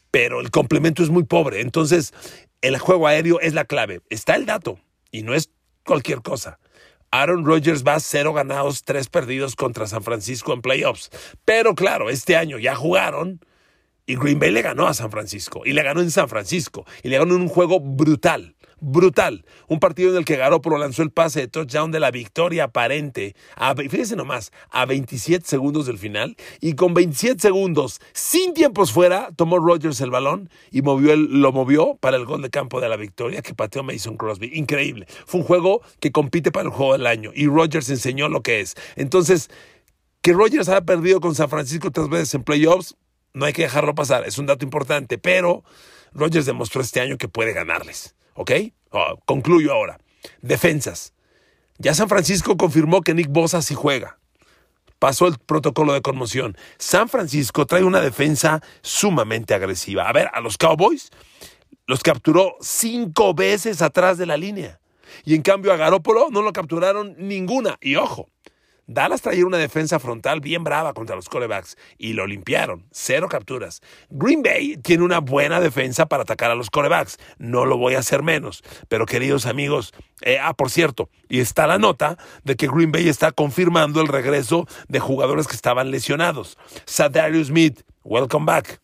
Pero 0.09 0.39
el 0.39 0.51
complemento 0.51 1.03
es 1.03 1.09
muy 1.09 1.23
pobre. 1.23 1.59
Entonces, 1.59 2.13
el 2.61 2.79
juego 2.79 3.07
aéreo 3.07 3.41
es 3.41 3.53
la 3.53 3.65
clave. 3.65 3.99
Está 4.09 4.37
el 4.37 4.45
dato 4.45 4.79
y 5.11 5.23
no 5.23 5.33
es 5.33 5.49
cualquier 5.83 6.21
cosa. 6.21 6.59
Aaron 7.11 7.45
Rodgers 7.45 7.83
va 7.85 7.95
a 7.95 7.99
cero 7.99 8.33
ganados, 8.33 8.83
tres 8.83 9.09
perdidos 9.09 9.55
contra 9.55 9.87
San 9.87 10.03
Francisco 10.03 10.53
en 10.53 10.61
playoffs. 10.61 11.09
Pero 11.45 11.75
claro, 11.75 12.09
este 12.09 12.35
año 12.35 12.59
ya 12.59 12.75
jugaron 12.75 13.39
y 14.05 14.15
Green 14.15 14.39
Bay 14.39 14.51
le 14.51 14.61
ganó 14.61 14.87
a 14.87 14.93
San 14.93 15.11
Francisco 15.11 15.61
y 15.65 15.73
le 15.73 15.83
ganó 15.83 16.01
en 16.01 16.11
San 16.11 16.29
Francisco 16.29 16.85
y 17.03 17.09
le 17.09 17.17
ganó 17.17 17.35
en 17.35 17.41
un 17.41 17.47
juego 17.47 17.79
brutal 17.79 18.55
brutal. 18.81 19.45
Un 19.67 19.79
partido 19.79 20.11
en 20.11 20.17
el 20.17 20.25
que 20.25 20.37
Garoppolo 20.37 20.77
lanzó 20.77 21.03
el 21.03 21.11
pase 21.11 21.41
de 21.41 21.47
touchdown 21.47 21.91
de 21.91 21.99
la 21.99 22.11
victoria 22.11 22.65
aparente, 22.65 23.35
a, 23.55 23.75
fíjense 23.75 24.15
nomás, 24.15 24.51
a 24.69 24.85
27 24.85 25.45
segundos 25.45 25.85
del 25.85 25.97
final, 25.97 26.35
y 26.61 26.73
con 26.73 26.93
27 26.93 27.39
segundos, 27.39 27.99
sin 28.13 28.53
tiempos 28.53 28.91
fuera, 28.91 29.29
tomó 29.35 29.59
Rodgers 29.59 30.01
el 30.01 30.11
balón 30.11 30.49
y 30.71 30.81
movió 30.81 31.15
lo 31.15 31.51
movió 31.51 31.95
para 31.99 32.17
el 32.17 32.25
gol 32.25 32.41
de 32.41 32.49
campo 32.49 32.81
de 32.81 32.89
la 32.89 32.97
victoria 32.97 33.41
que 33.41 33.53
pateó 33.53 33.83
Mason 33.83 34.17
Crosby. 34.17 34.51
Increíble. 34.53 35.07
Fue 35.25 35.41
un 35.41 35.45
juego 35.45 35.81
que 35.99 36.11
compite 36.11 36.51
para 36.51 36.65
el 36.65 36.73
juego 36.73 36.93
del 36.93 37.07
año 37.07 37.31
y 37.33 37.47
Rodgers 37.47 37.89
enseñó 37.89 38.29
lo 38.29 38.41
que 38.41 38.61
es. 38.61 38.75
Entonces, 38.95 39.49
que 40.21 40.33
Rodgers 40.33 40.69
haya 40.69 40.81
perdido 40.81 41.21
con 41.21 41.35
San 41.35 41.49
Francisco 41.49 41.91
tres 41.91 42.09
veces 42.09 42.33
en 42.35 42.43
playoffs, 42.43 42.95
no 43.33 43.45
hay 43.45 43.53
que 43.53 43.63
dejarlo 43.63 43.95
pasar, 43.95 44.25
es 44.25 44.37
un 44.37 44.45
dato 44.45 44.65
importante, 44.65 45.17
pero 45.17 45.63
Rodgers 46.13 46.45
demostró 46.45 46.81
este 46.81 46.99
año 46.99 47.17
que 47.17 47.27
puede 47.27 47.53
ganarles. 47.53 48.15
¿Ok? 48.39 48.51
Oh, 48.91 49.19
concluyo 49.25 49.73
ahora. 49.73 49.99
Defensas. 50.41 51.13
Ya 51.77 51.93
San 51.93 52.07
Francisco 52.07 52.55
confirmó 52.55 53.01
que 53.01 53.13
Nick 53.13 53.27
Bosa 53.27 53.61
sí 53.61 53.75
juega. 53.75 54.17
Pasó 54.97 55.27
el 55.27 55.37
protocolo 55.37 55.91
de 55.91 56.01
conmoción. 56.01 56.55
San 56.77 57.09
Francisco 57.09 57.65
trae 57.65 57.83
una 57.83 57.99
defensa 57.99 58.63
sumamente 58.81 59.53
agresiva. 59.53 60.07
A 60.07 60.13
ver, 60.13 60.29
a 60.31 60.39
los 60.39 60.57
Cowboys 60.57 61.09
los 61.85 62.01
capturó 62.01 62.55
cinco 62.61 63.33
veces 63.33 63.81
atrás 63.81 64.17
de 64.17 64.25
la 64.25 64.37
línea. 64.37 64.79
Y 65.25 65.35
en 65.35 65.41
cambio 65.41 65.73
a 65.73 65.75
Garópolo 65.75 66.29
no 66.31 66.41
lo 66.41 66.53
capturaron 66.53 67.15
ninguna. 67.17 67.77
Y 67.81 67.97
ojo, 67.97 68.29
Dallas 68.91 69.21
traía 69.21 69.45
una 69.45 69.59
defensa 69.59 69.99
frontal 69.99 70.39
bien 70.41 70.63
brava 70.63 70.93
contra 70.93 71.15
los 71.15 71.29
corebacks 71.29 71.77
y 71.99 72.13
lo 72.13 72.25
limpiaron. 72.25 72.87
Cero 72.89 73.29
capturas. 73.29 73.81
Green 74.09 74.41
Bay 74.41 74.77
tiene 74.77 75.03
una 75.03 75.19
buena 75.19 75.59
defensa 75.59 76.07
para 76.07 76.23
atacar 76.23 76.49
a 76.49 76.55
los 76.55 76.71
corebacks. 76.71 77.19
No 77.37 77.65
lo 77.65 77.77
voy 77.77 77.93
a 77.93 77.99
hacer 77.99 78.23
menos. 78.23 78.63
Pero 78.87 79.05
queridos 79.05 79.45
amigos, 79.45 79.93
eh, 80.21 80.39
ah, 80.41 80.55
por 80.55 80.71
cierto, 80.71 81.11
y 81.29 81.39
está 81.39 81.67
la 81.67 81.77
nota 81.77 82.17
de 82.43 82.55
que 82.55 82.67
Green 82.67 82.91
Bay 82.91 83.07
está 83.07 83.31
confirmando 83.31 84.01
el 84.01 84.07
regreso 84.07 84.65
de 84.87 84.99
jugadores 84.99 85.47
que 85.47 85.55
estaban 85.55 85.91
lesionados. 85.91 86.57
Sadarius 86.85 87.49
Smith, 87.49 87.81
welcome 88.03 88.47
back. 88.47 88.81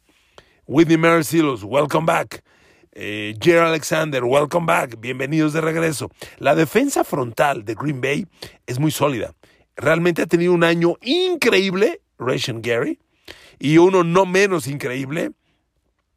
Whitney 0.67 0.97
Mercilus, 0.97 1.63
welcome 1.63 2.05
back. 2.05 2.43
Eh, 2.91 3.35
Jerry 3.41 3.65
Alexander, 3.65 4.24
welcome 4.24 4.67
back. 4.67 5.00
Bienvenidos 5.00 5.53
de 5.53 5.62
regreso. 5.62 6.12
La 6.38 6.53
defensa 6.53 7.03
frontal 7.03 7.65
de 7.65 7.74
Green 7.74 8.00
Bay 8.00 8.27
es 8.67 8.77
muy 8.77 8.91
sólida 8.91 9.33
realmente 9.75 10.22
ha 10.22 10.27
tenido 10.27 10.53
un 10.53 10.63
año 10.63 10.96
increíble, 11.01 12.01
Ration 12.17 12.62
Gary, 12.62 13.00
y 13.60 13.77
uno 13.77 14.03
no 14.03 14.25
menos 14.25 14.67
increíble, 14.67 15.32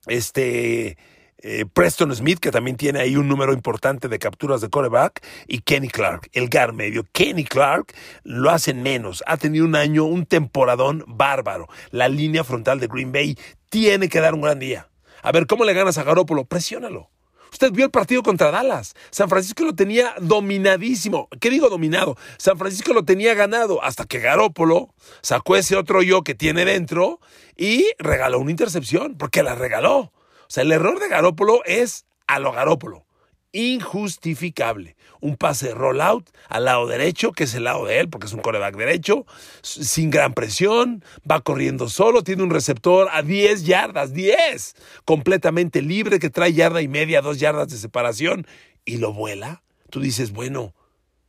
este 0.06 0.96
eh, 1.40 1.66
Preston 1.72 2.14
Smith, 2.14 2.40
que 2.40 2.50
también 2.50 2.76
tiene 2.76 3.00
ahí 3.00 3.16
un 3.16 3.28
número 3.28 3.52
importante 3.52 4.08
de 4.08 4.18
capturas 4.18 4.60
de 4.60 4.70
coreback, 4.70 5.24
y 5.46 5.60
Kenny 5.60 5.88
Clark, 5.88 6.28
el 6.32 6.48
gar 6.48 6.72
medio. 6.72 7.04
Kenny 7.12 7.44
Clark 7.44 7.94
lo 8.24 8.50
hace 8.50 8.74
menos, 8.74 9.22
ha 9.26 9.36
tenido 9.36 9.64
un 9.64 9.76
año, 9.76 10.04
un 10.04 10.26
temporadón 10.26 11.04
bárbaro. 11.06 11.68
La 11.90 12.08
línea 12.08 12.42
frontal 12.42 12.80
de 12.80 12.88
Green 12.88 13.12
Bay 13.12 13.38
tiene 13.70 14.08
que 14.08 14.20
dar 14.20 14.34
un 14.34 14.40
gran 14.40 14.58
día. 14.58 14.88
A 15.22 15.32
ver, 15.32 15.46
¿cómo 15.46 15.64
le 15.64 15.74
ganas 15.74 15.98
a 15.98 16.04
Garoppolo? 16.04 16.44
Presiónalo. 16.44 17.10
Usted 17.52 17.72
vio 17.72 17.86
el 17.86 17.90
partido 17.90 18.22
contra 18.22 18.50
Dallas. 18.50 18.94
San 19.10 19.28
Francisco 19.28 19.64
lo 19.64 19.74
tenía 19.74 20.14
dominadísimo. 20.20 21.28
¿Qué 21.40 21.50
digo 21.50 21.68
dominado? 21.68 22.16
San 22.36 22.58
Francisco 22.58 22.92
lo 22.92 23.04
tenía 23.04 23.34
ganado 23.34 23.82
hasta 23.82 24.04
que 24.04 24.20
Garópolo 24.20 24.94
sacó 25.22 25.56
ese 25.56 25.76
otro 25.76 26.02
yo 26.02 26.22
que 26.22 26.34
tiene 26.34 26.64
dentro 26.64 27.20
y 27.56 27.86
regaló 27.98 28.38
una 28.38 28.50
intercepción, 28.50 29.16
porque 29.16 29.42
la 29.42 29.54
regaló. 29.54 29.98
O 29.98 30.12
sea, 30.48 30.62
el 30.62 30.72
error 30.72 31.00
de 31.00 31.08
Garópolo 31.08 31.62
es 31.64 32.06
a 32.26 32.38
lo 32.38 32.52
Garópolo 32.52 33.07
injustificable. 33.52 34.96
Un 35.20 35.36
pase 35.36 35.74
rollout 35.74 36.28
al 36.48 36.64
lado 36.64 36.86
derecho, 36.86 37.32
que 37.32 37.44
es 37.44 37.54
el 37.54 37.64
lado 37.64 37.86
de 37.86 37.98
él, 37.98 38.08
porque 38.08 38.26
es 38.26 38.32
un 38.32 38.40
coreback 38.40 38.76
derecho, 38.76 39.26
sin 39.62 40.10
gran 40.10 40.34
presión, 40.34 41.04
va 41.28 41.40
corriendo 41.40 41.88
solo, 41.88 42.22
tiene 42.22 42.42
un 42.42 42.50
receptor 42.50 43.08
a 43.12 43.22
10 43.22 43.64
yardas, 43.64 44.12
10, 44.12 44.76
completamente 45.04 45.82
libre, 45.82 46.18
que 46.18 46.30
trae 46.30 46.52
yarda 46.52 46.82
y 46.82 46.88
media, 46.88 47.20
dos 47.20 47.38
yardas 47.38 47.68
de 47.68 47.78
separación, 47.78 48.46
y 48.84 48.98
lo 48.98 49.12
vuela. 49.12 49.62
Tú 49.90 50.00
dices, 50.00 50.32
bueno, 50.32 50.74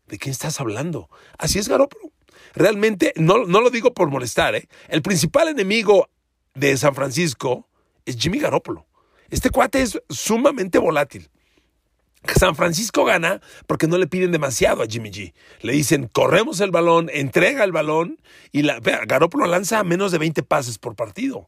¿de 0.08 0.18
qué 0.18 0.30
estás 0.30 0.60
hablando? 0.60 1.10
Así 1.38 1.60
es 1.60 1.68
Garoppolo. 1.68 2.12
Realmente, 2.54 3.14
no, 3.16 3.46
no 3.46 3.62
lo 3.62 3.70
digo 3.70 3.94
por 3.94 4.10
molestar, 4.10 4.56
¿eh? 4.56 4.68
el 4.88 5.02
principal 5.02 5.48
enemigo 5.48 6.10
de 6.56 6.76
San 6.78 6.96
Francisco 6.96 7.68
es 8.06 8.18
Jimmy 8.18 8.40
Garoppolo. 8.40 8.86
Este 9.30 9.50
cuate 9.50 9.82
es 9.82 10.00
sumamente 10.10 10.80
volátil. 10.80 11.30
San 12.36 12.56
Francisco 12.56 13.06
gana 13.06 13.42
porque 13.68 13.88
no 13.88 13.98
le 13.98 14.08
piden 14.08 14.32
demasiado 14.32 14.84
a 14.84 14.88
Jimmy 14.88 15.12
G. 15.12 15.34
Le 15.62 15.74
dicen, 15.74 16.10
corremos 16.12 16.60
el 16.60 16.72
balón, 16.72 17.10
entrega 17.14 17.64
el 17.64 17.72
balón 17.72 18.20
y 18.52 18.64
la, 18.64 18.80
Garoppolo 18.80 19.46
lanza 19.48 19.84
menos 19.84 20.12
de 20.12 20.18
20 20.18 20.44
pases 20.44 20.78
por 20.78 20.96
partido. 20.96 21.48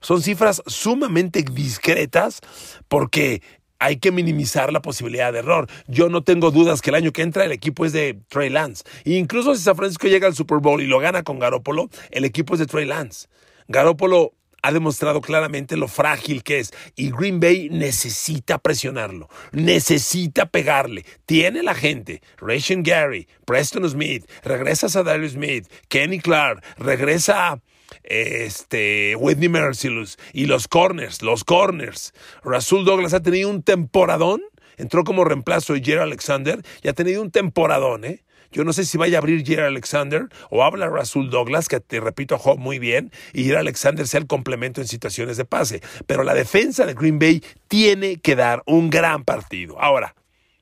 Son 0.00 0.22
cifras 0.22 0.62
sumamente 0.66 1.42
discretas 1.42 2.40
porque 2.88 3.42
hay 3.78 3.98
que 3.98 4.10
minimizar 4.10 4.72
la 4.72 4.80
posibilidad 4.80 5.32
de 5.32 5.40
error. 5.40 5.68
Yo 5.86 6.08
no 6.08 6.22
tengo 6.22 6.50
dudas 6.50 6.80
que 6.80 6.90
el 6.90 6.96
año 6.96 7.12
que 7.12 7.22
entra 7.22 7.44
el 7.44 7.52
equipo 7.52 7.84
es 7.84 7.92
de 7.92 8.18
Trey 8.28 8.48
Lance. 8.48 8.84
E 9.04 9.14
incluso 9.14 9.54
si 9.54 9.62
San 9.62 9.76
Francisco 9.76 10.08
llega 10.08 10.26
al 10.26 10.34
Super 10.34 10.58
Bowl 10.58 10.80
y 10.80 10.86
lo 10.86 10.98
gana 10.98 11.22
con 11.22 11.38
Garoppolo, 11.38 11.90
el 12.10 12.24
equipo 12.24 12.54
es 12.54 12.60
de 12.60 12.66
Trey 12.66 12.86
Lance. 12.86 13.28
Garoppolo 13.68 14.32
ha 14.66 14.72
demostrado 14.72 15.20
claramente 15.20 15.76
lo 15.76 15.86
frágil 15.86 16.42
que 16.42 16.58
es 16.58 16.72
y 16.96 17.12
Green 17.12 17.38
Bay 17.38 17.68
necesita 17.70 18.58
presionarlo, 18.58 19.28
necesita 19.52 20.46
pegarle. 20.46 21.04
Tiene 21.24 21.62
la 21.62 21.72
gente, 21.72 22.20
Rachel 22.38 22.82
Gary, 22.82 23.28
Preston 23.44 23.88
Smith, 23.88 24.28
regresa 24.42 24.88
a 24.98 25.04
Darius 25.04 25.32
Smith, 25.32 25.68
Kenny 25.88 26.18
Clark, 26.18 26.64
regresa 26.78 27.60
este, 28.02 29.14
Whitney 29.14 29.48
Merciless 29.48 30.18
y 30.32 30.46
los 30.46 30.66
corners, 30.66 31.22
los 31.22 31.44
corners. 31.44 32.12
Rasul 32.42 32.84
Douglas 32.84 33.14
ha 33.14 33.22
tenido 33.22 33.48
un 33.48 33.62
temporadón, 33.62 34.42
entró 34.78 35.04
como 35.04 35.24
reemplazo 35.24 35.74
de 35.74 35.80
Jerry 35.84 36.00
Alexander 36.00 36.60
y 36.82 36.88
ha 36.88 36.92
tenido 36.92 37.22
un 37.22 37.30
temporadón, 37.30 38.04
¿eh? 38.04 38.24
Yo 38.52 38.64
no 38.64 38.72
sé 38.72 38.84
si 38.84 38.98
vaya 38.98 39.18
a 39.18 39.20
abrir 39.20 39.46
Jerry 39.46 39.62
Alexander 39.62 40.28
o 40.50 40.64
habla 40.64 40.88
Rasul 40.88 41.30
Douglas, 41.30 41.68
que 41.68 41.80
te 41.80 42.00
repito, 42.00 42.38
jugó 42.38 42.56
muy 42.56 42.78
bien, 42.78 43.12
y 43.32 43.44
Jerry 43.44 43.58
Alexander 43.58 44.06
sea 44.06 44.20
el 44.20 44.26
complemento 44.26 44.80
en 44.80 44.88
situaciones 44.88 45.36
de 45.36 45.44
pase. 45.44 45.82
Pero 46.06 46.24
la 46.24 46.34
defensa 46.34 46.86
de 46.86 46.94
Green 46.94 47.18
Bay 47.18 47.42
tiene 47.68 48.16
que 48.16 48.36
dar 48.36 48.62
un 48.66 48.90
gran 48.90 49.24
partido. 49.24 49.80
Ahora, 49.80 50.14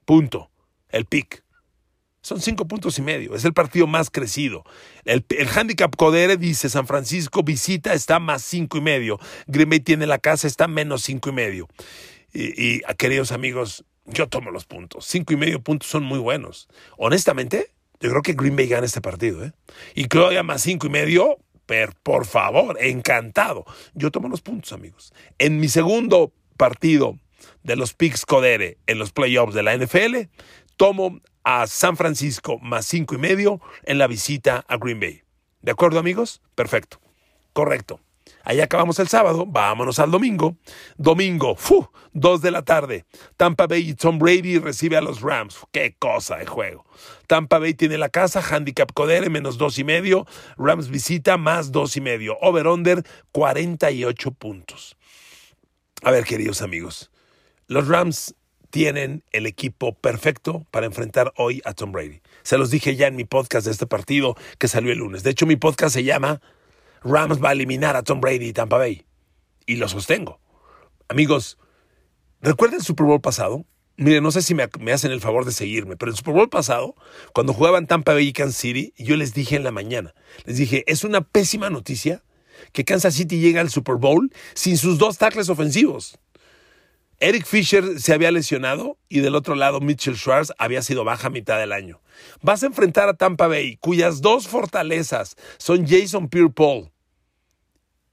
punto. 0.05 0.51
El 0.89 1.07
pick. 1.07 1.43
Son 2.23 2.41
cinco 2.41 2.67
puntos 2.67 2.99
y 2.99 3.03
medio. 3.03 3.35
Es 3.35 3.45
el 3.45 3.53
partido 3.53 3.87
más 3.87 4.11
crecido. 4.11 4.65
El, 5.05 5.27
handicap 5.55 5.95
Codere 5.95 6.39
dice 6.39 6.71
San 6.71 6.87
Francisco 6.87 7.43
visita 7.43 7.93
está 7.93 8.19
más 8.19 8.43
cinco 8.43 8.79
y 8.79 8.81
medio. 8.81 9.19
Green 9.47 9.69
Bay 9.69 9.81
tiene 9.81 10.07
la 10.07 10.19
casa, 10.19 10.47
está 10.47 10.69
menos 10.69 11.03
cinco 11.03 11.29
y 11.29 11.33
medio. 11.33 11.69
Y 12.33 12.81
queridos 12.97 13.31
amigos, 13.31 13.85
yo 14.07 14.29
tomo 14.29 14.51
los 14.51 14.65
puntos. 14.65 15.05
Cinco 15.05 15.35
y 15.35 15.37
medio 15.37 15.61
puntos 15.61 15.91
son 15.91 16.05
muy 16.05 16.19
buenos. 16.19 16.69
Honestamente, 16.97 17.74
yo 18.01 18.11
creo 18.11 18.23
que 18.23 18.35
Green 18.35 18.57
Bay 18.57 18.67
gana 18.67 18.87
este 18.87 19.01
partido. 19.01 19.45
¿eh? 19.45 19.53
Y 19.95 20.07
Claudia 20.07 20.43
más 20.43 20.63
cinco 20.63 20.87
y 20.87 20.91
medio, 20.91 21.39
per, 21.67 21.95
por 22.03 22.27
favor, 22.27 22.77
encantado. 22.81 23.65
Yo 23.95 24.11
tomo 24.11 24.29
los 24.29 24.43
puntos, 24.43 24.73
amigos. 24.73 25.13
En 25.39 25.61
mi 25.61 25.69
segundo 25.69 26.33
partido 26.57 27.19
de 27.63 27.77
los 27.77 27.95
Picks 27.95 28.27
Codere 28.27 28.79
en 28.87 28.99
los 28.99 29.13
playoffs 29.13 29.55
de 29.55 29.63
la 29.63 29.77
NFL, 29.77 30.29
tomo 30.77 31.21
a 31.45 31.67
San 31.67 31.97
Francisco 31.97 32.59
más 32.59 32.87
cinco 32.87 33.15
y 33.15 33.19
medio 33.19 33.61
en 33.85 33.99
la 33.99 34.07
visita 34.07 34.65
a 34.69 34.77
Green 34.77 35.01
Bay. 35.01 35.23
¿De 35.63 35.73
acuerdo, 35.73 35.99
amigos? 35.99 36.43
Perfecto. 36.55 37.01
Correcto. 37.53 38.01
Ahí 38.45 38.61
acabamos 38.61 38.99
el 38.99 39.09
sábado, 39.09 39.47
vámonos 39.47 39.99
al 39.99 40.11
domingo. 40.11 40.57
Domingo, 40.97 41.57
¡fu! 41.57 41.89
dos 42.13 42.43
de 42.43 42.51
la 42.51 42.63
tarde. 42.63 43.05
Tampa 43.37 43.67
Bay 43.67 43.91
y 43.91 43.95
Tom 43.95 44.19
Brady 44.19 44.59
recibe 44.59 44.97
a 44.97 45.01
los 45.01 45.21
Rams. 45.21 45.59
¡Qué 45.73 45.97
cosa 45.99 46.37
de 46.37 46.47
juego! 46.47 46.85
Tampa 47.27 47.59
Bay 47.59 47.75
tiene 47.75 47.99
la 47.99 48.09
casa, 48.09 48.43
handicap 48.43 48.93
Codere 48.93 49.31
menos 49.31 49.59
dos 49.59 49.79
y 49.79 49.85
medio. 49.85 50.27
Rams 50.57 50.89
visita 50.89 51.37
más 51.37 51.73
dos 51.73 51.97
y 51.97 52.01
medio. 52.01 52.39
Over-under 52.41 53.03
48 53.33 54.31
puntos. 54.33 54.97
A 56.03 56.11
ver, 56.11 56.25
queridos 56.25 56.61
amigos, 56.61 57.11
los 57.67 57.89
Rams 57.89 58.35
tienen 58.69 59.23
el 59.33 59.47
equipo 59.47 59.95
perfecto 59.95 60.67
para 60.71 60.87
enfrentar 60.87 61.33
hoy 61.37 61.63
a 61.65 61.75
Tom 61.75 61.93
Brady. 61.93 62.21
Se 62.43 62.59
los 62.59 62.71
dije 62.71 62.97
ya 62.97 63.07
en 63.07 63.17
mi 63.17 63.25
podcast 63.25 63.67
de 63.67 63.73
este 63.73 63.87
partido 63.87 64.37
que 64.59 64.69
salió 64.69 64.93
el 64.93 64.99
lunes. 64.99 65.23
De 65.23 65.31
hecho, 65.31 65.47
mi 65.47 65.57
podcast 65.57 65.95
se 65.95 66.05
llama 66.05 66.41
Rams 67.05 67.43
va 67.43 67.51
a 67.51 67.53
eliminar 67.53 67.97
a 67.97 68.03
Tom 68.03 68.21
Brady 68.21 68.49
y 68.49 68.53
Tampa 68.55 68.79
Bay. 68.79 69.05
Y 69.67 69.77
lo 69.77 69.89
sostengo. 69.89 70.41
Amigos, 71.09 71.59
¿recuerdan 72.41 72.81
el 72.81 72.85
Super 72.85 73.07
Bowl 73.07 73.21
pasado? 73.21 73.67
Miren, 73.97 74.25
no 74.25 74.31
sé 74.31 74.43
si 74.43 74.55
me, 74.55 74.65
hacen 74.93 75.13
el 75.13 75.21
favor 75.21 75.45
de 75.45 75.53
seguirme, 75.53 75.97
pero 75.97 76.11
el 76.11 76.17
Super 76.17 76.35
Bowl 76.35 76.49
pasado, 76.49 76.97
cuando 77.33 77.53
jugaban 77.53 77.87
Tampa 77.87 78.15
Bay 78.15 78.29
y 78.29 78.33
Kansas 78.33 78.57
City, 78.57 78.93
yo 78.97 79.17
les 79.17 79.35
dije 79.35 79.55
en 79.55 79.65
la 79.65 79.71
mañana, 79.71 80.15
les 80.45 80.57
dije, 80.57 80.83
es 80.87 81.05
una 81.05 81.21
pésima 81.21 81.71
noticia 81.71 82.25
que 82.73 82.85
Kansas 82.85 83.15
City 83.15 83.39
llegue 83.39 83.61
al 83.61 83.71
Super 83.71 83.97
Bowl 83.97 84.33
sin 84.55 84.79
sus 84.79 84.99
dos 84.99 85.19
tackles 85.19 85.51
ofensivos. 85.51 86.19
Eric 87.21 87.47
Fisher 87.47 88.01
se 88.01 88.13
había 88.13 88.33
lesionado 88.33 88.99
y 89.09 89.21
del 89.21 89.37
otro 89.37 89.55
lado 89.55 89.81
Mitchell 89.81 90.17
Schwartz 90.17 90.53
había 90.59 90.83
sido 90.83 91.05
baja 91.05 91.29
a 91.29 91.31
mitad 91.31 91.59
del 91.59 91.73
año. 91.73 92.01
Vas 92.43 92.63
a 92.63 92.67
enfrentar 92.67 93.09
a 93.09 93.15
Tampa 93.15 93.47
Bay, 93.47 93.77
cuyas 93.77 94.21
dos 94.21 94.49
fortalezas 94.49 95.37
son 95.59 95.87
Jason 95.87 96.29
Pierre-Paul 96.29 96.94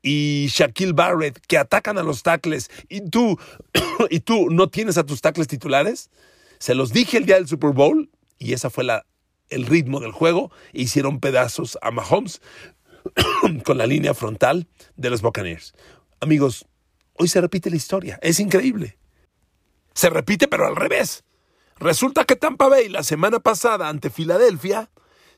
y 0.02 0.48
Shaquille 0.50 0.94
Barrett, 0.94 1.40
que 1.48 1.58
atacan 1.58 1.98
a 1.98 2.04
los 2.04 2.24
tackles, 2.24 2.70
y 2.90 3.02
tú, 3.02 3.38
y 4.10 4.22
tú 4.22 4.50
no 4.50 4.70
tienes 4.70 4.98
a 4.98 5.06
tus 5.06 5.22
tackles 5.22 5.48
titulares. 5.48 6.10
Se 6.60 6.76
los 6.76 6.94
dije 6.94 7.18
el 7.18 7.26
día 7.26 7.36
del 7.36 7.48
Super 7.48 7.72
Bowl 7.72 8.10
y 8.38 8.54
esa 8.54 8.70
fue 8.70 8.84
la, 8.84 9.06
el 9.50 9.66
ritmo 9.66 10.00
del 10.00 10.12
juego. 10.12 10.52
Hicieron 10.74 11.20
pedazos 11.20 11.78
a 11.82 11.92
Mahomes 11.92 12.42
con 13.66 13.78
la 13.78 13.88
línea 13.88 14.14
frontal 14.14 14.68
de 14.96 15.10
los 15.10 15.22
Buccaneers. 15.22 15.74
Amigos, 16.20 16.68
Hoy 17.22 17.28
se 17.28 17.40
repite 17.40 17.70
la 17.70 17.76
historia. 17.76 18.18
Es 18.24 18.40
increíble. 18.40 18.98
Se 19.94 20.10
repite, 20.10 20.48
pero 20.48 20.66
al 20.66 20.76
revés. 20.76 21.24
Resulta 21.78 22.26
que 22.26 22.36
Tampa 22.36 22.68
Bay 22.68 22.90
la 22.90 23.04
semana 23.04 23.40
pasada 23.40 23.90
ante 23.90 24.10
Filadelfia 24.10 24.90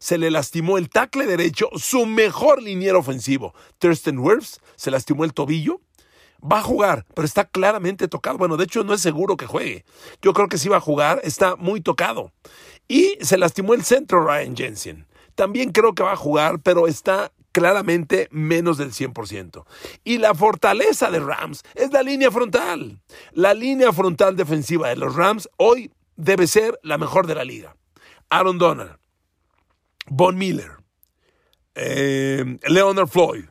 se 0.04 0.18
le 0.18 0.30
lastimó 0.32 0.78
el 0.78 0.90
tackle 0.90 1.26
derecho, 1.26 1.70
su 1.78 2.06
mejor 2.06 2.62
liniero 2.62 3.00
ofensivo. 3.00 3.54
Thurston 3.80 4.20
Wirfs 4.20 4.60
se 4.76 4.92
lastimó 4.92 5.24
el 5.24 5.34
tobillo. 5.34 5.80
Va 6.44 6.60
a 6.60 6.62
jugar, 6.62 7.06
pero 7.16 7.26
está 7.26 7.46
claramente 7.46 8.10
tocado. 8.10 8.38
Bueno, 8.38 8.58
de 8.58 8.66
hecho 8.66 8.84
no 8.84 8.94
es 8.94 9.00
seguro 9.00 9.38
que 9.38 9.46
juegue. 9.46 9.86
Yo 10.22 10.34
creo 10.34 10.50
que 10.50 10.58
sí 10.58 10.68
va 10.68 10.76
a 10.76 10.82
jugar, 10.82 11.22
está 11.24 11.56
muy 11.56 11.80
tocado. 11.80 12.34
Y 12.90 13.18
se 13.22 13.38
lastimó 13.38 13.76
el 13.76 13.86
centro 13.86 14.28
Ryan 14.28 14.58
Jensen. 14.58 15.08
También 15.36 15.72
creo 15.72 15.96
que 15.96 16.04
va 16.04 16.12
a 16.12 16.18
jugar, 16.18 16.60
pero 16.60 16.88
está 16.88 17.32
claramente 17.54 18.28
menos 18.30 18.78
del 18.78 18.92
100%. 18.92 19.64
Y 20.04 20.18
la 20.18 20.36
fortaleza 20.36 21.12
de 21.12 21.22
Rams 21.22 21.64
es 21.76 21.94
la 21.94 22.04
línea 22.04 22.30
frontal. 22.30 23.00
La 23.32 23.54
línea 23.54 23.94
frontal 23.94 24.36
defensiva 24.36 24.90
de 24.90 24.98
los 24.98 25.16
Rams 25.16 25.48
hoy 25.56 25.94
debe 26.18 26.46
ser 26.48 26.78
la 26.84 26.98
mejor 26.98 27.26
de 27.26 27.36
la 27.36 27.46
liga. 27.46 27.78
Aaron 28.30 28.58
Donald, 28.58 28.98
Von 30.08 30.38
Miller, 30.38 30.78
eh, 31.76 32.58
Leonard 32.68 33.08
Floyd. 33.08 33.46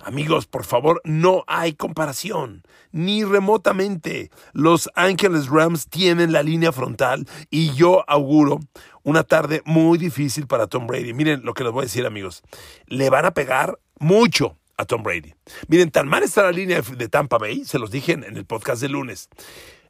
Amigos, 0.00 0.46
por 0.46 0.64
favor, 0.64 1.00
no 1.04 1.44
hay 1.46 1.72
comparación, 1.72 2.62
ni 2.92 3.24
remotamente. 3.24 4.30
Los 4.52 4.90
Ángeles 4.94 5.48
Rams 5.48 5.88
tienen 5.88 6.30
la 6.30 6.42
línea 6.42 6.72
frontal 6.72 7.26
y 7.48 7.72
yo 7.72 8.04
auguro 8.06 8.60
una 9.02 9.22
tarde 9.22 9.62
muy 9.64 9.96
difícil 9.96 10.46
para 10.46 10.66
Tom 10.66 10.86
Brady. 10.86 11.14
Miren 11.14 11.42
lo 11.42 11.54
que 11.54 11.64
les 11.64 11.72
voy 11.72 11.82
a 11.82 11.84
decir, 11.84 12.04
amigos. 12.04 12.42
Le 12.86 13.08
van 13.08 13.24
a 13.24 13.32
pegar 13.32 13.78
mucho 13.98 14.58
a 14.76 14.84
Tom 14.84 15.02
Brady. 15.02 15.34
Miren, 15.68 15.90
tan 15.90 16.06
mal 16.06 16.22
está 16.22 16.42
la 16.42 16.52
línea 16.52 16.82
de 16.82 17.08
Tampa 17.08 17.38
Bay, 17.38 17.64
se 17.64 17.78
los 17.78 17.90
dije 17.90 18.12
en 18.12 18.24
el 18.24 18.44
podcast 18.44 18.82
de 18.82 18.90
lunes. 18.90 19.30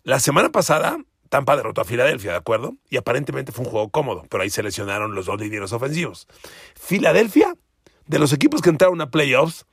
La 0.04 0.20
semana 0.20 0.50
pasada, 0.50 0.98
Tampa 1.28 1.56
derrotó 1.56 1.80
a 1.80 1.84
Filadelfia, 1.84 2.32
¿de 2.32 2.36
acuerdo? 2.36 2.76
Y 2.90 2.96
aparentemente 2.96 3.52
fue 3.52 3.64
un 3.64 3.70
juego 3.70 3.90
cómodo, 3.90 4.24
pero 4.28 4.42
ahí 4.42 4.50
se 4.50 4.62
lesionaron 4.62 5.14
los 5.14 5.26
dos 5.26 5.40
linieros 5.40 5.72
ofensivos. 5.72 6.26
Filadelfia, 6.74 7.54
de 8.06 8.18
los 8.18 8.32
equipos 8.32 8.62
que 8.62 8.70
entraron 8.70 9.00
a 9.00 9.10
playoffs, 9.10 9.66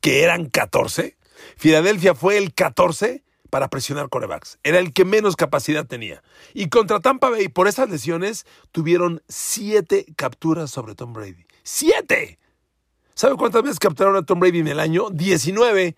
que 0.00 0.22
eran 0.22 0.46
14, 0.46 1.16
Filadelfia 1.56 2.14
fue 2.14 2.38
el 2.38 2.54
14 2.54 3.24
para 3.50 3.68
presionar 3.68 4.08
corebacks. 4.08 4.58
Era 4.62 4.78
el 4.78 4.92
que 4.92 5.04
menos 5.04 5.36
capacidad 5.36 5.86
tenía. 5.86 6.22
Y 6.54 6.68
contra 6.68 7.00
Tampa 7.00 7.30
Bay, 7.30 7.48
por 7.48 7.68
esas 7.68 7.90
lesiones, 7.90 8.46
tuvieron 8.72 9.22
siete 9.28 10.06
capturas 10.16 10.70
sobre 10.70 10.94
Tom 10.94 11.12
Brady. 11.12 11.46
¡Siete! 11.62 12.38
¿Sabe 13.14 13.36
cuántas 13.36 13.62
veces 13.62 13.78
capturaron 13.78 14.16
a 14.16 14.24
Tom 14.24 14.40
Brady 14.40 14.60
en 14.60 14.68
el 14.68 14.80
año? 14.80 15.10
19. 15.10 15.96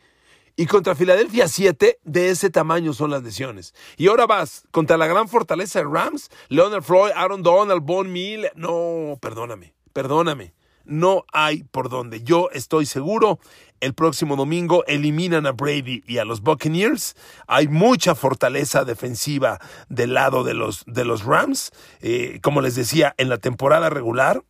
Y 0.56 0.66
contra 0.66 0.94
Filadelfia, 0.94 1.48
siete. 1.48 1.98
De 2.04 2.30
ese 2.30 2.50
tamaño 2.50 2.92
son 2.92 3.10
las 3.10 3.22
lesiones. 3.22 3.74
Y 3.96 4.08
ahora 4.08 4.26
vas 4.26 4.64
contra 4.70 4.96
la 4.96 5.06
gran 5.06 5.28
fortaleza 5.28 5.78
de 5.78 5.86
Rams, 5.86 6.30
Leonard 6.48 6.82
Floyd, 6.82 7.12
Aaron 7.14 7.42
Donald, 7.42 7.82
Von 7.82 8.12
Mill. 8.12 8.48
No, 8.54 9.18
perdóname, 9.20 9.74
perdóname. 9.92 10.54
No 10.84 11.24
hay 11.32 11.62
por 11.62 11.88
dónde. 11.88 12.22
Yo 12.22 12.50
estoy 12.52 12.86
seguro 12.86 13.38
el 13.82 13.94
próximo 13.94 14.36
domingo 14.36 14.84
eliminan 14.86 15.44
a 15.44 15.50
Brady 15.50 16.04
y 16.06 16.18
a 16.18 16.24
los 16.24 16.40
Buccaneers. 16.40 17.16
Hay 17.48 17.66
mucha 17.66 18.14
fortaleza 18.14 18.84
defensiva 18.84 19.58
del 19.88 20.14
lado 20.14 20.44
de 20.44 20.54
los, 20.54 20.84
de 20.86 21.04
los 21.04 21.24
Rams. 21.24 21.72
Eh, 22.00 22.38
como 22.42 22.60
les 22.60 22.76
decía, 22.76 23.12
en 23.18 23.28
la 23.28 23.38
temporada 23.38 23.90
regular, 23.90 24.44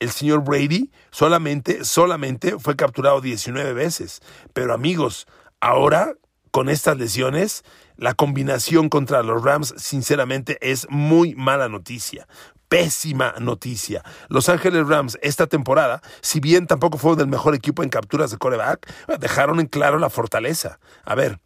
el 0.00 0.10
señor 0.10 0.44
Brady 0.44 0.90
solamente, 1.10 1.84
solamente 1.84 2.58
fue 2.58 2.76
capturado 2.76 3.20
19 3.20 3.72
veces. 3.72 4.20
Pero 4.52 4.74
amigos, 4.74 5.26
ahora 5.60 6.14
con 6.50 6.68
estas 6.68 6.96
lesiones, 6.98 7.64
la 7.96 8.14
combinación 8.14 8.88
contra 8.88 9.22
los 9.22 9.42
Rams, 9.42 9.74
sinceramente, 9.76 10.58
es 10.60 10.86
muy 10.88 11.34
mala 11.34 11.68
noticia 11.68 12.28
pésima 12.68 13.34
noticia. 13.38 14.02
Los 14.28 14.48
Ángeles 14.48 14.88
Rams 14.88 15.16
esta 15.22 15.46
temporada, 15.46 16.02
si 16.22 16.40
bien 16.40 16.66
tampoco 16.66 16.98
fueron 16.98 17.20
el 17.20 17.26
mejor 17.28 17.54
equipo 17.54 17.84
en 17.84 17.88
capturas 17.88 18.32
de 18.32 18.38
coreback, 18.38 18.92
dejaron 19.20 19.60
en 19.60 19.66
claro 19.66 20.00
la 20.00 20.10
fortaleza. 20.10 20.80
A 21.04 21.14
ver, 21.14 21.38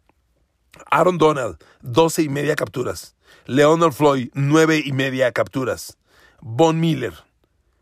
Aaron 0.89 1.19
Donald, 1.19 1.57
12 1.81 2.23
y 2.23 2.29
media 2.29 2.55
capturas. 2.55 3.15
Leonard 3.45 3.93
Floyd, 3.93 4.29
9 4.33 4.81
y 4.83 4.91
media 4.91 5.31
capturas. 5.31 5.97
Von 6.41 6.79
Miller, 6.79 7.13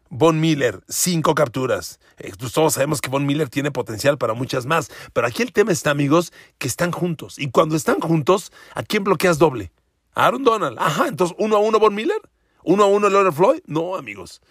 Von 0.10 0.40
Miller, 0.40 0.82
5 0.88 1.36
capturas. 1.36 2.00
Eh, 2.18 2.32
pues 2.38 2.54
todos 2.54 2.74
sabemos 2.74 3.02
que 3.02 3.10
Von 3.10 3.26
Miller 3.26 3.50
tiene 3.50 3.72
potencial 3.72 4.18
para 4.18 4.34
muchas 4.34 4.66
más. 4.66 4.90
Pero 5.14 5.28
aquí 5.28 5.44
el 5.44 5.52
tema 5.52 5.72
está, 5.72 5.92
amigos, 5.92 6.34
que 6.58 6.68
están 6.68 6.92
juntos. 6.92 7.40
Y 7.40 7.52
cuando 7.52 7.76
están 7.76 8.00
juntos, 8.00 8.52
¿a 8.74 8.84
quién 8.84 9.04
bloqueas 9.04 9.38
doble? 9.38 9.72
A 10.14 10.28
Aaron 10.28 10.44
Donald. 10.44 10.78
Ajá, 10.80 11.08
entonces, 11.08 11.36
¿uno 11.40 11.58
a 11.58 11.60
uno 11.60 11.80
Von 11.80 11.96
Miller? 11.96 12.22
¿Uno 12.64 12.84
a 12.84 12.88
uno 12.88 13.10
Leonard 13.10 13.34
Floyd? 13.34 13.62
No, 13.66 13.96
amigos. 13.96 14.42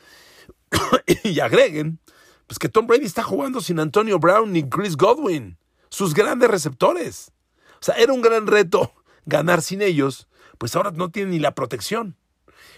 y 1.24 1.40
agreguen, 1.40 2.00
pues 2.46 2.58
que 2.58 2.68
Tom 2.68 2.86
Brady 2.86 3.04
está 3.04 3.22
jugando 3.22 3.60
sin 3.60 3.80
Antonio 3.80 4.18
Brown 4.18 4.52
ni 4.52 4.68
Chris 4.68 4.96
Godwin, 4.96 5.58
sus 5.88 6.14
grandes 6.14 6.50
receptores. 6.50 7.32
O 7.80 7.84
sea, 7.84 7.94
era 7.96 8.12
un 8.12 8.22
gran 8.22 8.46
reto 8.46 8.92
ganar 9.26 9.60
sin 9.60 9.82
ellos, 9.82 10.28
pues 10.58 10.74
ahora 10.76 10.92
no 10.92 11.10
tienen 11.10 11.32
ni 11.32 11.38
la 11.38 11.54
protección. 11.54 12.16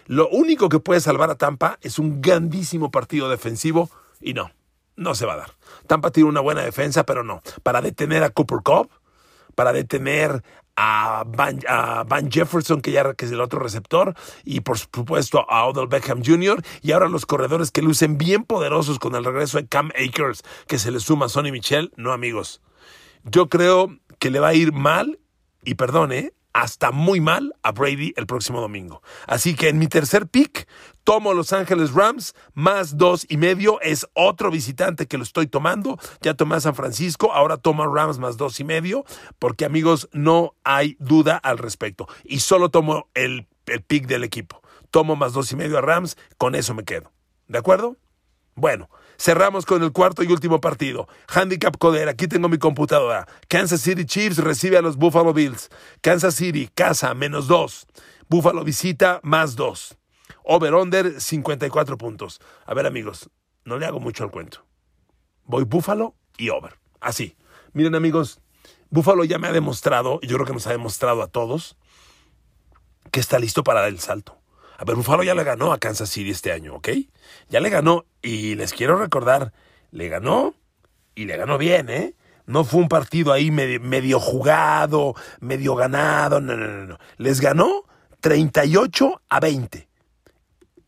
Lo 0.07 0.29
único 0.29 0.69
que 0.69 0.81
puede 0.81 1.01
salvar 1.01 1.31
a 1.31 1.37
Tampa 1.37 1.79
es 1.83 1.99
un 1.99 2.21
grandísimo 2.21 2.91
partido 2.91 3.29
defensivo 3.29 3.91
y 4.21 4.35
no, 4.35 4.51
no 4.97 5.15
se 5.15 5.27
va 5.27 5.35
a 5.35 5.39
dar. 5.39 5.51
Tampa 5.87 6.11
tiene 6.11 6.29
una 6.29 6.41
buena 6.41 6.63
defensa, 6.63 7.05
pero 7.05 7.25
no. 7.25 7.43
Para 7.63 7.81
detener 7.81 8.23
a 8.23 8.31
Cooper 8.31 8.61
Cobb, 8.63 8.89
para 9.55 9.73
detener 9.73 10.43
a 10.77 11.25
Van, 11.27 12.31
Jefferson, 12.31 12.81
que 12.81 12.93
ya 12.93 13.13
que 13.15 13.25
es 13.25 13.33
el 13.33 13.41
otro 13.41 13.59
receptor, 13.59 14.15
y 14.45 14.61
por 14.61 14.79
supuesto 14.79 15.45
a 15.51 15.67
Odell 15.67 15.89
Beckham 15.89 16.23
Jr., 16.25 16.63
y 16.83 16.93
ahora 16.93 17.09
los 17.09 17.27
corredores 17.27 17.73
que 17.73 17.83
lucen 17.83 18.17
bien 18.17 18.45
poderosos 18.45 19.01
con 19.01 19.17
el 19.17 19.25
regreso 19.25 19.59
de 19.59 19.67
Cam 19.67 19.91
Akers, 19.97 20.45
que 20.69 20.79
se 20.79 20.93
le 20.93 21.01
suma 21.01 21.27
a 21.27 21.29
Sonny 21.29 21.51
Michel. 21.51 21.93
No, 21.97 22.13
amigos. 22.13 22.63
Yo 23.25 23.49
creo 23.49 23.99
que 24.21 24.31
le 24.31 24.39
va 24.39 24.49
a 24.49 24.55
ir 24.55 24.73
mal, 24.73 25.19
y 25.65 25.75
perdone, 25.75 26.33
hasta 26.59 26.91
muy 26.91 27.21
mal 27.21 27.55
a 27.63 27.71
Brady 27.71 28.13
el 28.17 28.27
próximo 28.27 28.61
domingo. 28.61 29.01
Así 29.29 29.55
que 29.55 29.69
en 29.69 29.79
mi 29.79 29.87
tercer 29.87 30.27
pick 30.27 30.67
tomo 31.05 31.33
Los 31.33 31.53
Ángeles 31.53 31.93
Rams 31.93 32.35
más 32.53 32.97
dos 32.97 33.27
y 33.29 33.37
medio. 33.37 33.81
Es 33.81 34.09
otro 34.13 34.51
visitante 34.51 35.07
que 35.07 35.19
lo 35.19 35.23
estoy 35.23 35.47
tomando. 35.47 35.99
Ya 36.21 36.35
tomé 36.35 36.57
a 36.57 36.61
San 36.61 36.75
Francisco, 36.75 37.33
ahora 37.33 37.59
tomo 37.59 37.87
Rams 37.87 38.19
más 38.19 38.37
dos 38.37 38.59
y 38.59 38.65
medio, 38.65 39.05
porque 39.39 39.65
amigos, 39.65 40.09
no 40.13 40.55
hay 40.65 40.97
duda 40.99 41.37
al 41.37 41.59
respecto. 41.59 42.09
Y 42.25 42.41
solo 42.41 42.71
tomo 42.71 43.09
el, 43.15 43.47
el 43.67 43.83
pick 43.83 44.09
del 44.09 44.25
equipo. 44.25 44.61
Tomo 44.91 45.15
más 45.15 45.35
dos 45.35 45.53
y 45.53 45.57
medio 45.57 45.79
a 45.79 45.81
Rams, 45.81 46.17
con 46.39 46.57
eso 46.57 46.75
me 46.75 46.83
quedo. 46.83 47.13
¿De 47.47 47.59
acuerdo? 47.59 47.97
Bueno, 48.59 48.91
Cerramos 49.21 49.67
con 49.67 49.83
el 49.83 49.91
cuarto 49.91 50.23
y 50.23 50.31
último 50.31 50.61
partido. 50.61 51.09
Handicap 51.27 51.77
Coder, 51.77 52.09
aquí 52.09 52.29
tengo 52.29 52.49
mi 52.49 52.59
computadora. 52.59 53.27
Kansas 53.49 53.81
City 53.81 54.05
Chiefs 54.05 54.39
recibe 54.39 54.79
a 54.79 54.81
los 54.81 54.97
Buffalo 54.97 55.33
Bills. 55.33 55.71
Kansas 56.03 56.37
City, 56.37 56.71
casa, 56.73 57.15
menos 57.15 57.49
dos. 57.49 57.89
Buffalo 58.29 58.63
visita, 58.63 59.19
más 59.25 59.57
dos. 59.57 59.99
Over-under, 60.45 61.21
54 61.21 61.99
puntos. 61.99 62.41
A 62.65 62.75
ver, 62.75 62.87
amigos, 62.87 63.29
no 63.65 63.77
le 63.77 63.87
hago 63.87 63.99
mucho 63.99 64.23
al 64.23 64.31
cuento. 64.31 64.65
Voy 65.43 65.65
Buffalo 65.65 66.15
y 66.37 66.51
over. 66.51 66.79
Así. 67.01 67.37
Miren, 67.73 67.97
amigos, 67.97 68.41
Buffalo 68.89 69.25
ya 69.25 69.39
me 69.39 69.49
ha 69.49 69.53
demostrado, 69.53 70.21
y 70.23 70.29
yo 70.29 70.37
creo 70.37 70.47
que 70.47 70.53
nos 70.53 70.69
ha 70.69 70.71
demostrado 70.71 71.23
a 71.23 71.27
todos, 71.27 71.77
que 73.11 73.19
está 73.19 73.41
listo 73.41 73.65
para 73.65 73.81
dar 73.81 73.89
el 73.89 73.99
salto. 73.99 74.38
A 74.79 74.85
ver, 74.85 74.95
Buffalo 74.95 75.25
ya 75.25 75.35
le 75.35 75.43
ganó 75.43 75.73
a 75.73 75.79
Kansas 75.79 76.09
City 76.09 76.31
este 76.31 76.53
año, 76.53 76.77
¿ok? 76.77 76.89
Ya 77.49 77.59
le 77.59 77.69
ganó 77.69 78.07
y 78.23 78.55
les 78.55 78.73
quiero 78.73 78.97
recordar, 78.97 79.53
le 79.91 80.09
ganó 80.09 80.55
y 81.17 81.25
le 81.25 81.37
ganó 81.37 81.59
bien, 81.59 81.91
¿eh? 81.91 82.15
No 82.47 82.65
fue 82.65 82.81
un 82.81 82.89
partido 82.89 83.33
ahí 83.33 83.51
medio, 83.51 84.21
jugado, 84.21 85.17
medio 85.41 85.75
ganado, 85.75 86.41
no, 86.41 86.57
no, 86.57 86.69
no, 86.69 86.87
no. 86.87 86.99
Les 87.17 87.41
ganó 87.41 87.87
38 88.21 89.21
a 89.29 89.41
20. 89.41 89.89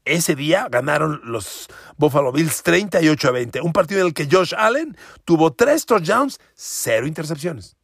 Ese 0.05 0.37
día 0.37 0.69
ganaron 0.71 1.21
los 1.25 1.67
Buffalo 1.97 2.31
Bills 2.31 2.63
38 2.63 3.29
a 3.29 3.33
20. 3.33 3.61
Un 3.61 3.73
partido 3.73 4.03
en 4.03 4.07
el 4.07 4.15
que 4.15 4.29
Josh 4.31 4.55
Allen 4.57 4.97
tuvo 5.25 5.53
tres 5.53 5.85
touchdowns, 5.85 6.39
cero 6.55 7.09
intercepciones. 7.09 7.77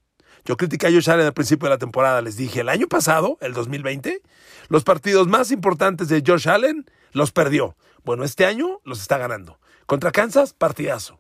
Yo 0.47 0.57
critiqué 0.57 0.87
a 0.87 0.93
Josh 0.93 1.11
Allen 1.11 1.27
al 1.27 1.35
principio 1.35 1.67
de 1.67 1.75
la 1.75 1.79
temporada. 1.79 2.23
Les 2.23 2.37
dije, 2.37 2.61
el 2.61 2.69
año 2.69 2.87
pasado, 2.87 3.37
el 3.41 3.53
2020, 3.53 4.23
los 4.69 4.85
partidos 4.85 5.27
más 5.27 5.51
importantes 5.51 6.09
de 6.09 6.23
Josh 6.25 6.49
Allen 6.49 6.87
los 7.11 7.33
perdió. 7.33 7.77
Bueno, 8.05 8.23
este 8.23 8.47
año 8.47 8.81
los 8.85 9.01
está 9.01 9.19
ganando. 9.19 9.59
Contra 9.87 10.13
Kansas, 10.13 10.53
partidazo. 10.53 11.19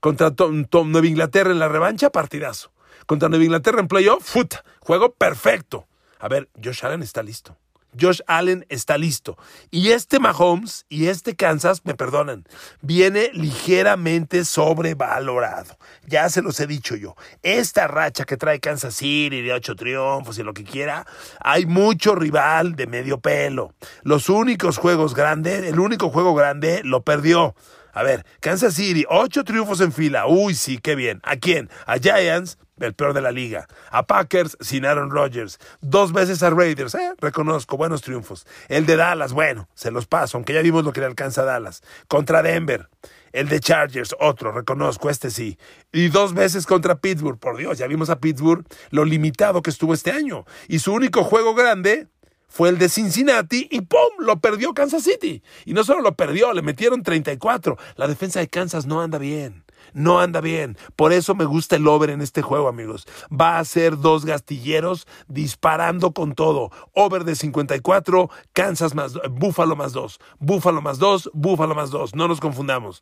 Contra 0.00 0.30
Tom, 0.32 0.66
Nueva 0.86 1.06
Inglaterra 1.06 1.50
en 1.50 1.58
la 1.58 1.68
revancha, 1.68 2.10
partidazo. 2.10 2.70
Contra 3.06 3.30
Nueva 3.30 3.44
Inglaterra 3.44 3.80
en 3.80 3.88
playoff, 3.88 4.22
foot, 4.22 4.56
juego 4.80 5.14
perfecto. 5.14 5.86
A 6.18 6.28
ver, 6.28 6.50
Josh 6.62 6.84
Allen 6.84 7.02
está 7.02 7.22
listo. 7.22 7.56
Josh 7.98 8.20
Allen 8.26 8.66
está 8.68 8.98
listo. 8.98 9.36
Y 9.70 9.90
este 9.90 10.18
Mahomes 10.18 10.86
y 10.88 11.06
este 11.06 11.34
Kansas, 11.36 11.82
me 11.84 11.94
perdonan, 11.94 12.44
viene 12.80 13.30
ligeramente 13.32 14.44
sobrevalorado. 14.44 15.76
Ya 16.06 16.28
se 16.28 16.42
los 16.42 16.58
he 16.60 16.66
dicho 16.66 16.96
yo. 16.96 17.16
Esta 17.42 17.86
racha 17.86 18.24
que 18.24 18.36
trae 18.36 18.60
Kansas 18.60 18.94
City 18.94 19.42
de 19.42 19.52
ocho 19.52 19.74
triunfos 19.76 20.38
y 20.38 20.42
lo 20.42 20.54
que 20.54 20.64
quiera, 20.64 21.06
hay 21.40 21.66
mucho 21.66 22.14
rival 22.14 22.76
de 22.76 22.86
medio 22.86 23.20
pelo. 23.20 23.74
Los 24.02 24.28
únicos 24.28 24.78
juegos 24.78 25.14
grandes, 25.14 25.64
el 25.64 25.80
único 25.80 26.10
juego 26.10 26.34
grande 26.34 26.82
lo 26.84 27.02
perdió. 27.02 27.54
A 28.00 28.02
ver, 28.02 28.24
Kansas 28.40 28.72
City, 28.72 29.04
ocho 29.10 29.44
triunfos 29.44 29.82
en 29.82 29.92
fila. 29.92 30.26
Uy, 30.26 30.54
sí, 30.54 30.78
qué 30.78 30.94
bien. 30.94 31.20
¿A 31.22 31.36
quién? 31.36 31.68
A 31.84 31.98
Giants, 31.98 32.56
el 32.78 32.94
peor 32.94 33.12
de 33.12 33.20
la 33.20 33.30
liga. 33.30 33.66
A 33.90 34.06
Packers 34.06 34.56
sin 34.62 34.86
Aaron 34.86 35.10
Rodgers. 35.10 35.58
Dos 35.82 36.14
veces 36.14 36.42
a 36.42 36.48
Raiders, 36.48 36.94
eh, 36.94 37.12
reconozco, 37.20 37.76
buenos 37.76 38.00
triunfos. 38.00 38.46
El 38.68 38.86
de 38.86 38.96
Dallas, 38.96 39.34
bueno, 39.34 39.68
se 39.74 39.90
los 39.90 40.06
paso, 40.06 40.38
aunque 40.38 40.54
ya 40.54 40.62
vimos 40.62 40.82
lo 40.82 40.94
que 40.94 41.00
le 41.00 41.06
alcanza 41.08 41.42
a 41.42 41.44
Dallas. 41.44 41.82
Contra 42.08 42.42
Denver. 42.42 42.88
El 43.32 43.50
de 43.50 43.60
Chargers, 43.60 44.16
otro, 44.18 44.50
reconozco, 44.50 45.10
este 45.10 45.30
sí. 45.30 45.58
Y 45.92 46.08
dos 46.08 46.32
veces 46.32 46.64
contra 46.64 46.94
Pittsburgh, 46.94 47.38
por 47.38 47.58
Dios, 47.58 47.76
ya 47.76 47.86
vimos 47.86 48.08
a 48.08 48.18
Pittsburgh 48.18 48.64
lo 48.88 49.04
limitado 49.04 49.60
que 49.60 49.68
estuvo 49.68 49.92
este 49.92 50.10
año. 50.10 50.46
Y 50.68 50.78
su 50.78 50.94
único 50.94 51.22
juego 51.22 51.54
grande 51.54 52.08
fue 52.50 52.68
el 52.68 52.78
de 52.78 52.90
Cincinnati 52.90 53.68
y 53.70 53.80
¡pum! 53.80 53.98
lo 54.18 54.40
perdió 54.40 54.74
Kansas 54.74 55.04
City. 55.04 55.42
Y 55.64 55.72
no 55.72 55.84
solo 55.84 56.02
lo 56.02 56.16
perdió, 56.16 56.52
le 56.52 56.60
metieron 56.60 57.02
34. 57.02 57.78
La 57.96 58.08
defensa 58.08 58.40
de 58.40 58.48
Kansas 58.48 58.84
no 58.84 59.00
anda 59.00 59.16
bien 59.18 59.64
no 59.92 60.20
anda 60.20 60.40
bien. 60.40 60.76
Por 60.96 61.12
eso 61.12 61.34
me 61.34 61.44
gusta 61.44 61.76
el 61.76 61.86
over 61.86 62.10
en 62.10 62.20
este 62.20 62.42
juego, 62.42 62.68
amigos. 62.68 63.06
Va 63.28 63.58
a 63.58 63.64
ser 63.64 63.98
dos 63.98 64.24
gastilleros 64.24 65.06
disparando 65.28 66.12
con 66.12 66.34
todo. 66.34 66.70
Over 66.92 67.24
de 67.24 67.34
54, 67.34 68.30
Kansas 68.52 68.94
más, 68.94 69.14
Búfalo 69.30 69.76
más 69.76 69.92
dos. 69.92 70.20
Búfalo 70.38 70.82
más 70.82 70.98
dos, 70.98 71.30
Búfalo 71.32 71.74
más 71.74 71.90
dos. 71.90 72.14
No 72.14 72.28
nos 72.28 72.40
confundamos. 72.40 73.00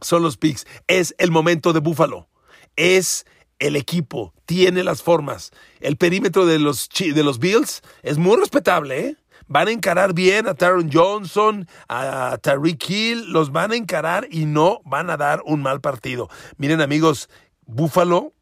Son 0.00 0.22
los 0.22 0.36
picks. 0.36 0.66
Es 0.86 1.14
el 1.18 1.30
momento 1.30 1.72
de 1.72 1.80
Búfalo. 1.80 2.28
Es 2.76 3.26
el 3.58 3.76
equipo. 3.76 4.34
Tiene 4.46 4.84
las 4.84 5.02
formas. 5.02 5.52
El 5.80 5.96
perímetro 5.96 6.46
de 6.46 6.58
los, 6.58 6.88
de 6.88 7.24
los 7.24 7.38
Bills 7.38 7.82
es 8.02 8.18
muy 8.18 8.36
respetable, 8.36 9.00
¿eh? 9.00 9.16
van 9.48 9.68
a 9.68 9.72
encarar 9.72 10.12
bien 10.12 10.46
a 10.46 10.54
Taron 10.54 10.90
Johnson, 10.92 11.66
a 11.88 12.38
Tariq 12.40 12.88
Hill, 12.88 13.32
los 13.32 13.50
van 13.50 13.72
a 13.72 13.76
encarar 13.76 14.28
y 14.30 14.44
no 14.44 14.80
van 14.84 15.10
a 15.10 15.16
dar 15.16 15.42
un 15.44 15.62
mal 15.62 15.80
partido. 15.80 16.28
Miren 16.58 16.80
amigos, 16.80 17.28
Buffalo 17.66 18.34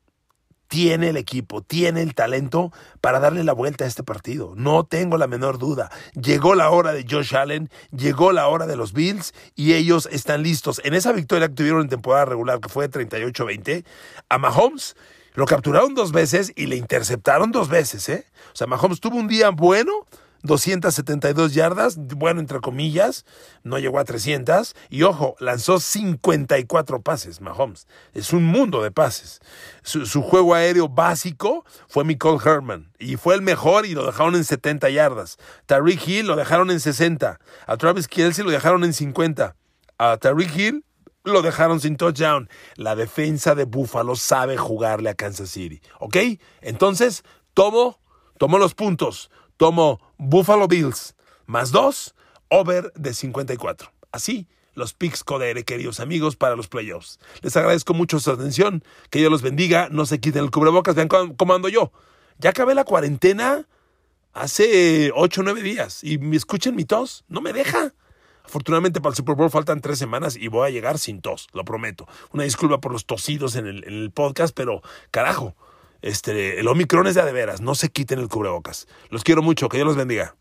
tiene 0.68 1.10
el 1.10 1.16
equipo, 1.16 1.62
tiene 1.62 2.02
el 2.02 2.14
talento 2.14 2.72
para 3.00 3.20
darle 3.20 3.44
la 3.44 3.52
vuelta 3.52 3.84
a 3.84 3.88
este 3.88 4.02
partido. 4.02 4.54
No 4.56 4.84
tengo 4.84 5.18
la 5.18 5.26
menor 5.26 5.58
duda. 5.58 5.90
Llegó 6.14 6.54
la 6.54 6.70
hora 6.70 6.92
de 6.92 7.06
Josh 7.08 7.36
Allen, 7.36 7.70
llegó 7.90 8.32
la 8.32 8.48
hora 8.48 8.66
de 8.66 8.76
los 8.76 8.92
Bills 8.92 9.34
y 9.54 9.74
ellos 9.74 10.08
están 10.10 10.42
listos. 10.42 10.80
En 10.84 10.94
esa 10.94 11.12
victoria 11.12 11.48
que 11.48 11.54
tuvieron 11.54 11.82
en 11.82 11.88
temporada 11.88 12.24
regular, 12.24 12.60
que 12.60 12.68
fue 12.68 12.88
de 12.88 13.08
38-20, 13.08 13.84
a 14.28 14.38
Mahomes 14.38 14.96
lo 15.34 15.44
capturaron 15.44 15.94
dos 15.94 16.12
veces 16.12 16.52
y 16.56 16.66
le 16.66 16.76
interceptaron 16.76 17.52
dos 17.52 17.68
veces. 17.68 18.08
¿eh? 18.08 18.26
O 18.52 18.56
sea, 18.56 18.66
Mahomes 18.66 19.00
tuvo 19.00 19.16
un 19.18 19.28
día 19.28 19.50
bueno 19.50 20.06
272 20.42 21.54
yardas, 21.54 21.96
bueno, 21.96 22.40
entre 22.40 22.60
comillas, 22.60 23.24
no 23.62 23.78
llegó 23.78 23.98
a 23.98 24.04
300. 24.04 24.74
Y 24.88 25.02
ojo, 25.02 25.36
lanzó 25.40 25.80
54 25.80 27.02
pases, 27.02 27.40
Mahomes. 27.40 27.86
Es 28.14 28.32
un 28.32 28.44
mundo 28.44 28.82
de 28.82 28.90
pases. 28.90 29.40
Su, 29.82 30.22
juego 30.22 30.54
aéreo 30.54 30.88
básico 30.88 31.64
fue 31.88 32.04
Nicole 32.04 32.38
Herman. 32.44 32.92
Y 32.98 33.16
fue 33.16 33.34
el 33.34 33.42
mejor 33.42 33.86
y 33.86 33.94
lo 33.94 34.06
dejaron 34.06 34.34
en 34.34 34.44
70 34.44 34.90
yardas. 34.90 35.38
Tariq 35.66 36.06
Hill 36.06 36.26
lo 36.26 36.36
dejaron 36.36 36.70
en 36.70 36.80
60. 36.80 37.38
A 37.66 37.76
Travis 37.76 38.08
Kelsey 38.08 38.44
lo 38.44 38.50
dejaron 38.50 38.84
en 38.84 38.92
50. 38.92 39.56
A 39.98 40.16
Tariq 40.16 40.56
Hill 40.56 40.84
lo 41.24 41.42
dejaron 41.42 41.80
sin 41.80 41.96
touchdown. 41.96 42.48
La 42.76 42.94
defensa 42.94 43.54
de 43.54 43.64
Buffalo 43.64 44.16
sabe 44.16 44.56
jugarle 44.56 45.10
a 45.10 45.14
Kansas 45.14 45.50
City. 45.50 45.80
¿Ok? 45.98 46.16
Entonces, 46.60 47.24
tomo, 47.52 47.98
tomo 48.38 48.58
los 48.58 48.74
puntos 48.74 49.30
tomo 49.56 50.00
Buffalo 50.18 50.68
Bills 50.68 51.14
más 51.46 51.70
2, 51.70 52.14
over 52.48 52.92
de 52.94 53.14
54. 53.14 53.92
Así, 54.12 54.46
los 54.74 54.92
picks 54.92 55.24
Codere, 55.24 55.64
queridos 55.64 56.00
amigos, 56.00 56.36
para 56.36 56.56
los 56.56 56.68
playoffs. 56.68 57.18
Les 57.40 57.56
agradezco 57.56 57.94
mucho 57.94 58.20
su 58.20 58.30
atención, 58.30 58.84
que 59.10 59.20
Dios 59.20 59.30
los 59.30 59.42
bendiga, 59.42 59.88
no 59.90 60.06
se 60.06 60.20
quiten 60.20 60.44
el 60.44 60.50
cubrebocas, 60.50 60.94
vean 60.94 61.08
cómo 61.08 61.54
ando 61.54 61.68
yo. 61.68 61.92
Ya 62.38 62.50
acabé 62.50 62.74
la 62.74 62.84
cuarentena 62.84 63.66
hace 64.32 65.10
8 65.14 65.40
o 65.40 65.44
9 65.44 65.62
días 65.62 66.04
y 66.04 66.18
me 66.18 66.36
escuchen 66.36 66.76
mi 66.76 66.84
tos, 66.84 67.24
no 67.28 67.40
me 67.40 67.52
deja. 67.52 67.94
Afortunadamente 68.44 69.00
para 69.00 69.10
el 69.10 69.16
Super 69.16 69.34
Bowl 69.34 69.50
faltan 69.50 69.80
tres 69.80 69.98
semanas 69.98 70.36
y 70.36 70.46
voy 70.46 70.68
a 70.68 70.70
llegar 70.70 70.98
sin 70.98 71.20
tos, 71.20 71.48
lo 71.52 71.64
prometo. 71.64 72.06
Una 72.32 72.44
disculpa 72.44 72.80
por 72.80 72.92
los 72.92 73.04
tosidos 73.04 73.56
en 73.56 73.66
el, 73.66 73.84
en 73.84 73.94
el 73.94 74.12
podcast, 74.12 74.54
pero 74.54 74.82
carajo, 75.10 75.56
este, 76.02 76.60
el 76.60 76.68
Omicron 76.68 77.06
es 77.06 77.14
de, 77.14 77.24
de 77.24 77.32
veras, 77.32 77.60
no 77.60 77.74
se 77.74 77.90
quiten 77.90 78.18
el 78.18 78.28
cubrebocas. 78.28 78.86
Los 79.10 79.24
quiero 79.24 79.42
mucho, 79.42 79.68
que 79.68 79.78
Dios 79.78 79.86
los 79.86 79.96
bendiga. 79.96 80.36